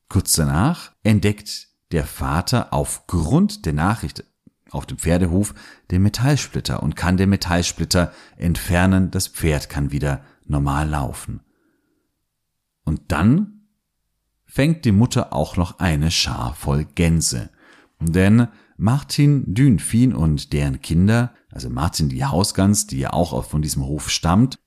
Kurz 0.09 0.33
danach 0.33 0.91
entdeckt 1.03 1.69
der 1.91 2.05
Vater 2.05 2.73
aufgrund 2.73 3.65
der 3.65 3.73
Nachricht 3.73 4.23
auf 4.71 4.85
dem 4.85 4.97
Pferdehof 4.97 5.53
den 5.91 6.01
Metallsplitter 6.01 6.81
und 6.81 6.95
kann 6.95 7.17
den 7.17 7.29
Metallsplitter 7.29 8.13
entfernen, 8.37 9.11
das 9.11 9.27
Pferd 9.27 9.69
kann 9.69 9.91
wieder 9.91 10.23
normal 10.45 10.89
laufen. 10.89 11.41
Und 12.83 13.11
dann 13.11 13.67
fängt 14.45 14.85
die 14.85 14.91
Mutter 14.91 15.33
auch 15.33 15.55
noch 15.57 15.79
eine 15.79 16.11
Schar 16.11 16.55
voll 16.55 16.85
Gänse. 16.85 17.49
Denn 17.99 18.47
Martin 18.81 19.53
Dünfin 19.53 20.11
und 20.11 20.53
deren 20.53 20.81
Kinder, 20.81 21.35
also 21.51 21.69
Martin 21.69 22.09
die 22.09 22.25
Hausgans, 22.25 22.87
die 22.87 22.97
ja 22.97 23.13
auch 23.13 23.45
von 23.45 23.61
diesem 23.61 23.85
Hof 23.85 24.09
stammt, 24.09 24.57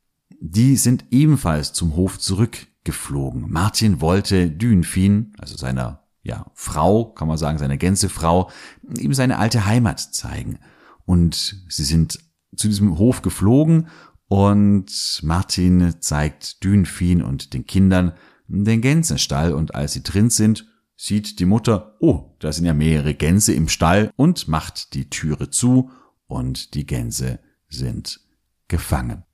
die 0.40 0.76
sind 0.76 1.06
ebenfalls 1.10 1.72
zum 1.72 1.96
Hof 1.96 2.20
zurückgeflogen. 2.20 3.50
Martin 3.50 4.00
wollte 4.00 4.52
Dünfin, 4.52 5.32
also 5.38 5.56
seiner 5.56 6.04
ja, 6.22 6.46
Frau, 6.54 7.06
kann 7.06 7.26
man 7.26 7.38
sagen, 7.38 7.58
seine 7.58 7.76
Gänsefrau, 7.76 8.50
ihm 8.96 9.14
seine 9.14 9.36
alte 9.40 9.66
Heimat 9.66 9.98
zeigen. 9.98 10.60
Und 11.06 11.64
sie 11.68 11.84
sind 11.84 12.20
zu 12.54 12.68
diesem 12.68 12.96
Hof 12.98 13.20
geflogen 13.20 13.88
und 14.28 15.20
Martin 15.24 15.96
zeigt 15.98 16.62
Dünfin 16.62 17.20
und 17.20 17.52
den 17.52 17.66
Kindern 17.66 18.12
den 18.46 18.80
Gänsenstall 18.80 19.52
und 19.52 19.74
als 19.74 19.94
sie 19.94 20.04
drin 20.04 20.30
sind, 20.30 20.66
sieht 20.96 21.40
die 21.40 21.46
Mutter, 21.46 21.96
oh, 22.00 22.36
da 22.38 22.52
sind 22.52 22.66
ja 22.66 22.74
mehrere 22.74 23.14
Gänse 23.14 23.52
im 23.52 23.68
Stall 23.68 24.12
und 24.16 24.48
macht 24.48 24.94
die 24.94 25.10
Türe 25.10 25.50
zu 25.50 25.90
und 26.26 26.74
die 26.74 26.86
Gänse 26.86 27.40
sind 27.68 28.20
gefangen. 28.68 29.24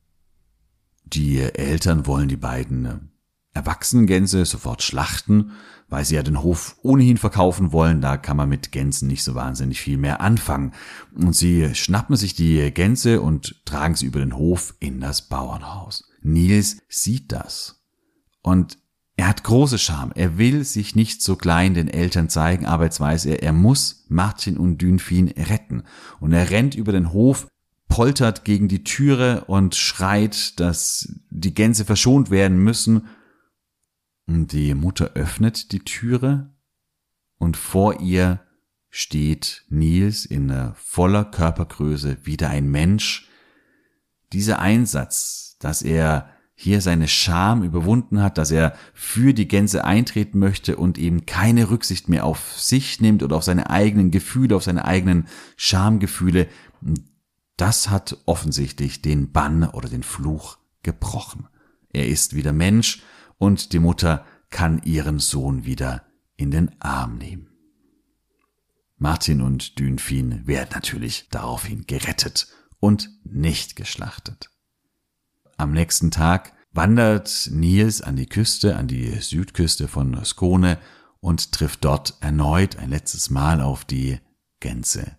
Die 1.05 1.39
Eltern 1.39 2.07
wollen 2.07 2.29
die 2.29 2.37
beiden 2.37 3.11
erwachsenen 3.53 4.07
Gänse 4.07 4.45
sofort 4.45 4.83
schlachten, 4.83 5.53
weil 5.89 6.05
sie 6.05 6.15
ja 6.15 6.23
den 6.23 6.43
Hof 6.43 6.77
ohnehin 6.83 7.17
verkaufen 7.17 7.73
wollen, 7.73 8.01
da 8.01 8.17
kann 8.17 8.37
man 8.37 8.49
mit 8.49 8.71
Gänsen 8.71 9.09
nicht 9.09 9.25
so 9.25 9.35
wahnsinnig 9.35 9.81
viel 9.81 9.99
mehr 9.99 10.21
anfangen. 10.21 10.73
Und 11.15 11.35
sie 11.35 11.75
schnappen 11.75 12.15
sich 12.15 12.35
die 12.35 12.71
Gänse 12.71 13.21
und 13.21 13.65
tragen 13.65 13.97
sie 13.97 14.07
über 14.07 14.21
den 14.21 14.37
Hof 14.37 14.75
in 14.79 15.01
das 15.01 15.29
Bauernhaus. 15.29 16.09
Nils 16.23 16.79
sieht 16.89 17.33
das. 17.33 17.83
Und 18.43 18.79
er 19.21 19.29
hat 19.29 19.45
große 19.45 19.79
Scham. 19.79 20.13
Er 20.15 20.39
will 20.39 20.65
sich 20.65 20.97
nicht 20.97 21.21
so 21.21 21.37
klein 21.37 21.75
den 21.75 21.89
Eltern 21.89 22.31
zeigen, 22.31 22.65
aber 22.65 22.85
jetzt 22.85 23.01
weiß 23.01 23.27
er, 23.27 23.43
er 23.43 23.53
muss 23.53 24.07
Martin 24.09 24.57
und 24.57 24.79
Dünfin 24.79 25.29
retten. 25.29 25.83
Und 26.21 26.33
er 26.33 26.51
rennt 26.51 26.75
über 26.75 26.93
den 26.93 27.13
Hof, 27.13 27.47
poltert 27.89 28.47
gegen 28.47 28.69
die 28.69 28.83
Türe 28.83 29.45
und 29.45 29.75
schreit, 29.75 30.59
dass 30.59 31.13
die 31.29 31.53
Gänse 31.53 31.85
verschont 31.85 32.31
werden 32.31 32.59
müssen 32.65 33.09
die 34.27 34.75
Mutter 34.75 35.11
öffnet 35.15 35.73
die 35.73 35.81
Türe 35.81 36.55
und 37.39 37.57
vor 37.57 38.01
ihr 38.01 38.41
steht 38.89 39.65
Nils 39.69 40.25
in 40.25 40.73
voller 40.77 41.25
Körpergröße 41.25 42.25
wieder 42.25 42.49
ein 42.49 42.71
Mensch. 42.71 43.29
Dieser 44.33 44.61
Einsatz, 44.61 45.57
dass 45.59 45.83
er 45.83 46.31
hier 46.63 46.83
seine 46.83 47.09
Scham 47.09 47.63
überwunden 47.63 48.21
hat, 48.23 48.37
dass 48.37 48.51
er 48.51 48.75
für 48.93 49.33
die 49.33 49.49
Gänse 49.49 49.83
eintreten 49.87 50.39
möchte 50.39 50.77
und 50.77 50.99
eben 50.99 51.25
keine 51.25 51.71
Rücksicht 51.71 52.11
mehr 52.11 52.27
auf 52.27 52.61
sich 52.61 53.01
nimmt 53.01 53.23
oder 53.23 53.37
auf 53.37 53.45
seine 53.45 53.71
eigenen 53.71 54.11
Gefühle, 54.11 54.57
auf 54.57 54.65
seine 54.65 54.85
eigenen 54.85 55.27
Schamgefühle, 55.57 56.49
das 57.57 57.89
hat 57.89 58.19
offensichtlich 58.27 59.01
den 59.01 59.33
Bann 59.33 59.65
oder 59.71 59.89
den 59.89 60.03
Fluch 60.03 60.59
gebrochen. 60.83 61.49
Er 61.95 62.07
ist 62.07 62.37
wieder 62.37 62.53
Mensch 62.53 63.03
und 63.39 63.73
die 63.73 63.79
Mutter 63.79 64.27
kann 64.51 64.83
ihren 64.85 65.19
Sohn 65.19 65.65
wieder 65.65 66.03
in 66.37 66.51
den 66.51 66.79
Arm 66.79 67.17
nehmen. 67.17 67.49
Martin 68.99 69.41
und 69.41 69.79
Dünfin 69.79 70.47
werden 70.47 70.69
natürlich 70.75 71.27
daraufhin 71.31 71.87
gerettet 71.87 72.49
und 72.81 73.09
nicht 73.25 73.77
geschlachtet. 73.77 74.51
Am 75.61 75.73
nächsten 75.73 76.11
Tag 76.11 76.55
wandert 76.73 77.51
Nils 77.53 78.01
an 78.01 78.17
die 78.17 78.25
Küste, 78.25 78.77
an 78.77 78.89
die 78.89 79.11
Südküste 79.21 79.89
von 79.89 80.25
Skone 80.25 80.79
und 81.21 81.53
trifft 81.53 81.85
dort 81.85 82.17
erneut 82.21 82.77
ein 82.77 82.89
letztes 82.89 83.29
Mal 83.29 83.61
auf 83.61 83.85
die 83.85 84.19
Gänse. 84.61 85.19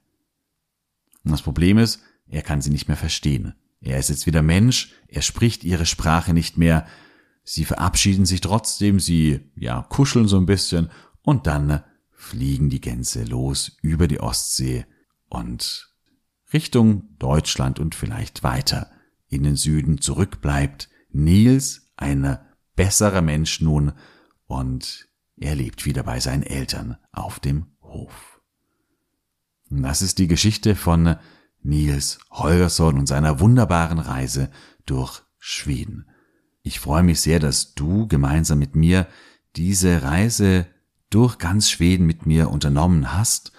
Und 1.24 1.30
das 1.30 1.44
Problem 1.44 1.78
ist, 1.78 2.00
er 2.28 2.42
kann 2.42 2.60
sie 2.60 2.72
nicht 2.72 2.88
mehr 2.88 2.98
verstehen. 2.98 3.54
Er 3.82 4.00
ist 4.00 4.10
jetzt 4.10 4.26
wieder 4.26 4.42
Mensch, 4.42 4.96
er 5.08 5.22
spricht 5.22 5.64
ihre 5.64 5.86
Sprache 5.86 6.34
nicht 6.34 6.58
mehr, 6.58 6.88
Sie 7.44 7.66
verabschieden 7.66 8.26
sich 8.26 8.42
trotzdem, 8.42 9.00
sie, 9.00 9.52
ja, 9.56 9.84
kuscheln 9.90 10.28
so 10.28 10.38
ein 10.38 10.48
bisschen 10.48 10.90
und 11.22 11.46
dann 11.46 11.84
fliegen 12.10 12.72
die 12.72 12.82
Gänse 12.82 13.26
los 13.26 13.78
über 13.84 14.08
die 14.08 14.20
Ostsee 14.20 14.88
und 15.30 15.94
Richtung 16.52 17.16
Deutschland 17.20 17.80
und 17.80 17.94
vielleicht 17.94 18.42
weiter 18.42 18.90
in 19.32 19.44
den 19.44 19.56
Süden 19.56 20.00
zurückbleibt 20.00 20.90
Nils, 21.10 21.90
ein 21.98 22.38
besserer 22.76 23.22
Mensch 23.22 23.62
nun, 23.62 23.94
und 24.46 25.08
er 25.38 25.56
lebt 25.56 25.86
wieder 25.86 26.04
bei 26.04 26.20
seinen 26.20 26.44
Eltern 26.44 26.98
auf 27.12 27.40
dem 27.40 27.66
Hof. 27.82 28.42
Das 29.70 30.02
ist 30.02 30.20
die 30.20 30.28
Geschichte 30.28 30.76
von 30.76 31.16
Nils 31.64 32.20
Holgersson 32.30 33.00
und 33.00 33.08
seiner 33.08 33.40
wunderbaren 33.40 34.00
Reise 34.00 34.52
durch 34.86 35.24
Schweden. 35.40 36.06
Ich 36.62 36.80
freue 36.80 37.04
mich 37.04 37.22
sehr, 37.22 37.40
dass 37.40 37.74
du 37.74 38.08
gemeinsam 38.08 38.60
mit 38.60 38.76
mir 38.76 39.08
diese 39.56 40.04
Reise 40.04 40.68
durch 41.10 41.38
ganz 41.38 41.70
Schweden 41.70 42.06
mit 42.06 42.26
mir 42.26 42.50
unternommen 42.50 43.14
hast. 43.14 43.52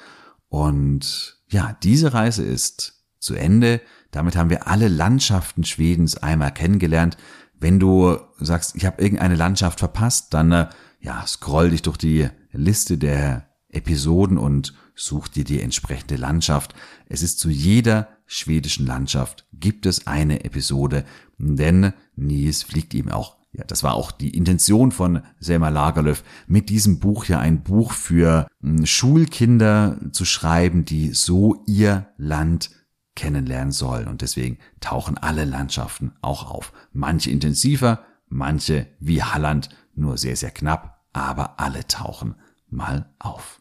Und 0.48 1.40
ja, 1.48 1.76
diese 1.82 2.12
Reise 2.12 2.44
ist 2.44 3.04
zu 3.18 3.34
Ende. 3.34 3.80
Damit 4.12 4.36
haben 4.36 4.50
wir 4.50 4.68
alle 4.68 4.86
Landschaften 4.88 5.64
Schwedens 5.64 6.16
einmal 6.16 6.52
kennengelernt. 6.52 7.16
Wenn 7.58 7.80
du 7.80 8.18
sagst, 8.38 8.76
ich 8.76 8.84
habe 8.86 9.02
irgendeine 9.02 9.34
Landschaft 9.34 9.80
verpasst, 9.80 10.32
dann 10.34 10.52
äh, 10.52 10.68
ja, 11.00 11.26
scroll 11.26 11.70
dich 11.70 11.82
durch 11.82 11.96
die 11.96 12.28
Liste 12.52 12.98
der 12.98 13.48
Episoden 13.68 14.38
und 14.38 14.74
such 14.94 15.28
dir 15.28 15.44
die 15.44 15.60
entsprechende 15.60 16.16
Landschaft. 16.16 16.74
Es 17.06 17.22
ist 17.22 17.40
zu 17.40 17.48
jeder 17.48 18.08
schwedischen 18.26 18.86
Landschaft 18.86 19.46
gibt 19.52 19.86
es 19.86 20.06
eine 20.06 20.44
Episode, 20.44 21.04
denn 21.38 21.92
Nils 22.14 22.62
fliegt 22.62 22.94
eben 22.94 23.10
auch 23.10 23.36
ja, 23.54 23.64
das 23.64 23.82
war 23.82 23.94
auch 23.94 24.12
die 24.12 24.34
Intention 24.34 24.92
von 24.92 25.20
Selma 25.38 25.68
Lagerlöf, 25.68 26.24
mit 26.46 26.70
diesem 26.70 27.00
Buch 27.00 27.26
ja 27.26 27.38
ein 27.38 27.62
Buch 27.62 27.92
für 27.92 28.46
hm, 28.62 28.86
Schulkinder 28.86 29.98
zu 30.12 30.24
schreiben, 30.24 30.86
die 30.86 31.12
so 31.12 31.62
ihr 31.66 32.08
Land 32.16 32.70
kennenlernen 33.14 33.72
sollen. 33.72 34.08
Und 34.08 34.22
deswegen 34.22 34.58
tauchen 34.80 35.18
alle 35.18 35.44
Landschaften 35.44 36.12
auch 36.22 36.50
auf. 36.50 36.72
Manche 36.92 37.30
intensiver, 37.30 38.04
manche 38.28 38.86
wie 39.00 39.22
Halland 39.22 39.68
nur 39.94 40.18
sehr, 40.18 40.36
sehr 40.36 40.50
knapp, 40.50 41.04
aber 41.12 41.60
alle 41.60 41.86
tauchen 41.86 42.36
mal 42.68 43.12
auf. 43.18 43.60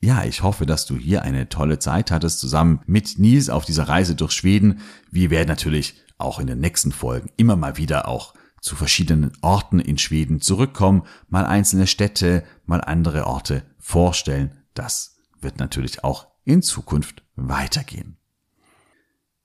Ja, 0.00 0.24
ich 0.24 0.42
hoffe, 0.42 0.66
dass 0.66 0.86
du 0.86 0.96
hier 0.96 1.22
eine 1.22 1.48
tolle 1.48 1.78
Zeit 1.78 2.10
hattest 2.10 2.38
zusammen 2.38 2.80
mit 2.86 3.18
Nils 3.18 3.48
auf 3.48 3.64
dieser 3.64 3.88
Reise 3.88 4.14
durch 4.14 4.32
Schweden. 4.32 4.80
Wir 5.10 5.30
werden 5.30 5.48
natürlich 5.48 6.02
auch 6.18 6.38
in 6.38 6.46
den 6.46 6.60
nächsten 6.60 6.92
Folgen 6.92 7.30
immer 7.36 7.56
mal 7.56 7.76
wieder 7.76 8.06
auch 8.06 8.34
zu 8.60 8.76
verschiedenen 8.76 9.32
Orten 9.42 9.78
in 9.78 9.98
Schweden 9.98 10.40
zurückkommen, 10.40 11.02
mal 11.28 11.46
einzelne 11.46 11.86
Städte, 11.86 12.44
mal 12.66 12.80
andere 12.80 13.26
Orte 13.26 13.62
vorstellen. 13.78 14.52
Das 14.74 15.16
wird 15.40 15.58
natürlich 15.58 16.04
auch 16.04 16.28
in 16.44 16.62
Zukunft 16.62 17.22
weitergehen. 17.36 18.16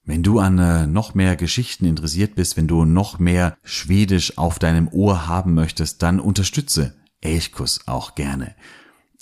Wenn 0.04 0.24
du 0.24 0.40
an 0.40 0.58
äh, 0.58 0.88
noch 0.88 1.14
mehr 1.14 1.36
Geschichten 1.36 1.86
interessiert 1.86 2.36
bist, 2.36 2.58
wenn 2.58 2.68
du 2.68 2.86
noch 2.86 3.20
mehr 3.20 3.58
Schwedisch 3.64 4.38
auf 4.38 4.58
deinem 4.58 4.88
Ohr 4.88 5.28
haben 5.28 5.54
möchtest, 5.54 6.02
dann 6.02 6.20
unterstütze 6.20 6.96
Elchkus 7.22 7.82
auch 7.86 8.16
gerne. 8.16 8.56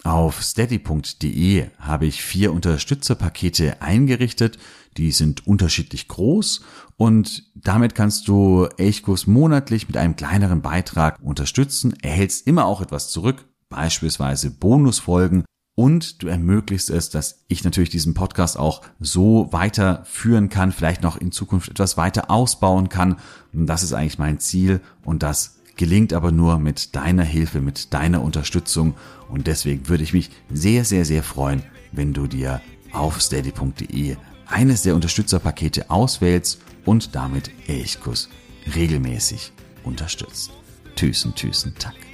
Auf 0.05 0.41
steady.de 0.41 1.67
habe 1.79 2.05
ich 2.05 2.23
vier 2.23 2.53
Unterstützerpakete 2.53 3.81
eingerichtet. 3.81 4.57
Die 4.95 5.11
sind 5.11 5.45
unterschiedlich 5.45 6.07
groß 6.07 6.61
und 6.95 7.43
damit 7.55 7.95
kannst 7.95 8.29
du 8.29 8.67
Elchkurs 8.77 9.27
monatlich 9.27 9.87
mit 9.87 9.97
einem 9.97 10.15
kleineren 10.15 10.61
Beitrag 10.61 11.19
unterstützen, 11.21 11.93
erhältst 12.01 12.47
immer 12.47 12.65
auch 12.65 12.81
etwas 12.81 13.09
zurück, 13.09 13.45
beispielsweise 13.67 14.51
Bonusfolgen 14.51 15.43
und 15.79 16.21
du 16.21 16.27
ermöglichst 16.27 16.89
es, 16.89 17.09
dass 17.09 17.45
ich 17.47 17.63
natürlich 17.63 17.89
diesen 17.89 18.13
Podcast 18.13 18.59
auch 18.59 18.81
so 18.99 19.47
weiterführen 19.51 20.49
kann, 20.49 20.73
vielleicht 20.73 21.03
noch 21.03 21.15
in 21.15 21.31
Zukunft 21.31 21.69
etwas 21.69 21.95
weiter 21.95 22.29
ausbauen 22.29 22.89
kann. 22.89 23.15
Und 23.53 23.65
das 23.65 23.81
ist 23.81 23.93
eigentlich 23.93 24.19
mein 24.19 24.39
Ziel 24.39 24.81
und 25.05 25.23
das 25.23 25.61
gelingt 25.77 26.11
aber 26.11 26.33
nur 26.33 26.59
mit 26.59 26.97
deiner 26.97 27.23
Hilfe, 27.23 27.61
mit 27.61 27.93
deiner 27.93 28.21
Unterstützung. 28.21 28.95
Und 29.29 29.47
deswegen 29.47 29.87
würde 29.87 30.03
ich 30.03 30.11
mich 30.11 30.31
sehr, 30.51 30.83
sehr, 30.83 31.05
sehr 31.05 31.23
freuen, 31.23 31.63
wenn 31.93 32.11
du 32.13 32.27
dir 32.27 32.59
auf 32.91 33.21
steady.de 33.21 34.17
eines 34.47 34.81
der 34.81 34.95
Unterstützerpakete 34.95 35.89
auswählst 35.89 36.59
und 36.83 37.15
damit 37.15 37.51
Elchkuss 37.69 38.27
regelmäßig 38.75 39.53
unterstützt. 39.85 40.51
Tüßen, 40.97 41.35
Tüßen, 41.35 41.73
Tack. 41.79 42.09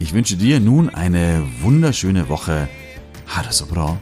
Ich 0.00 0.12
wünsche 0.12 0.36
dir 0.36 0.60
nun 0.60 0.88
eine 0.90 1.44
wunderschöne 1.60 2.28
Woche. 2.28 2.68
Ha 3.26 3.42
det 3.42 3.52
så 3.52 3.66
bra. 3.66 3.98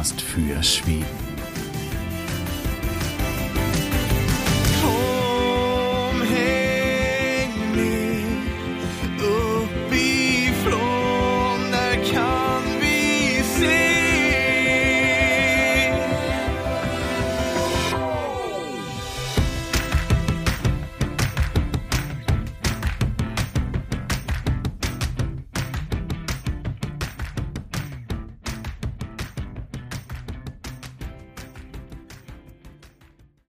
Podcast 0.00 0.22
für 0.22 0.62
Schweden. 0.62 1.19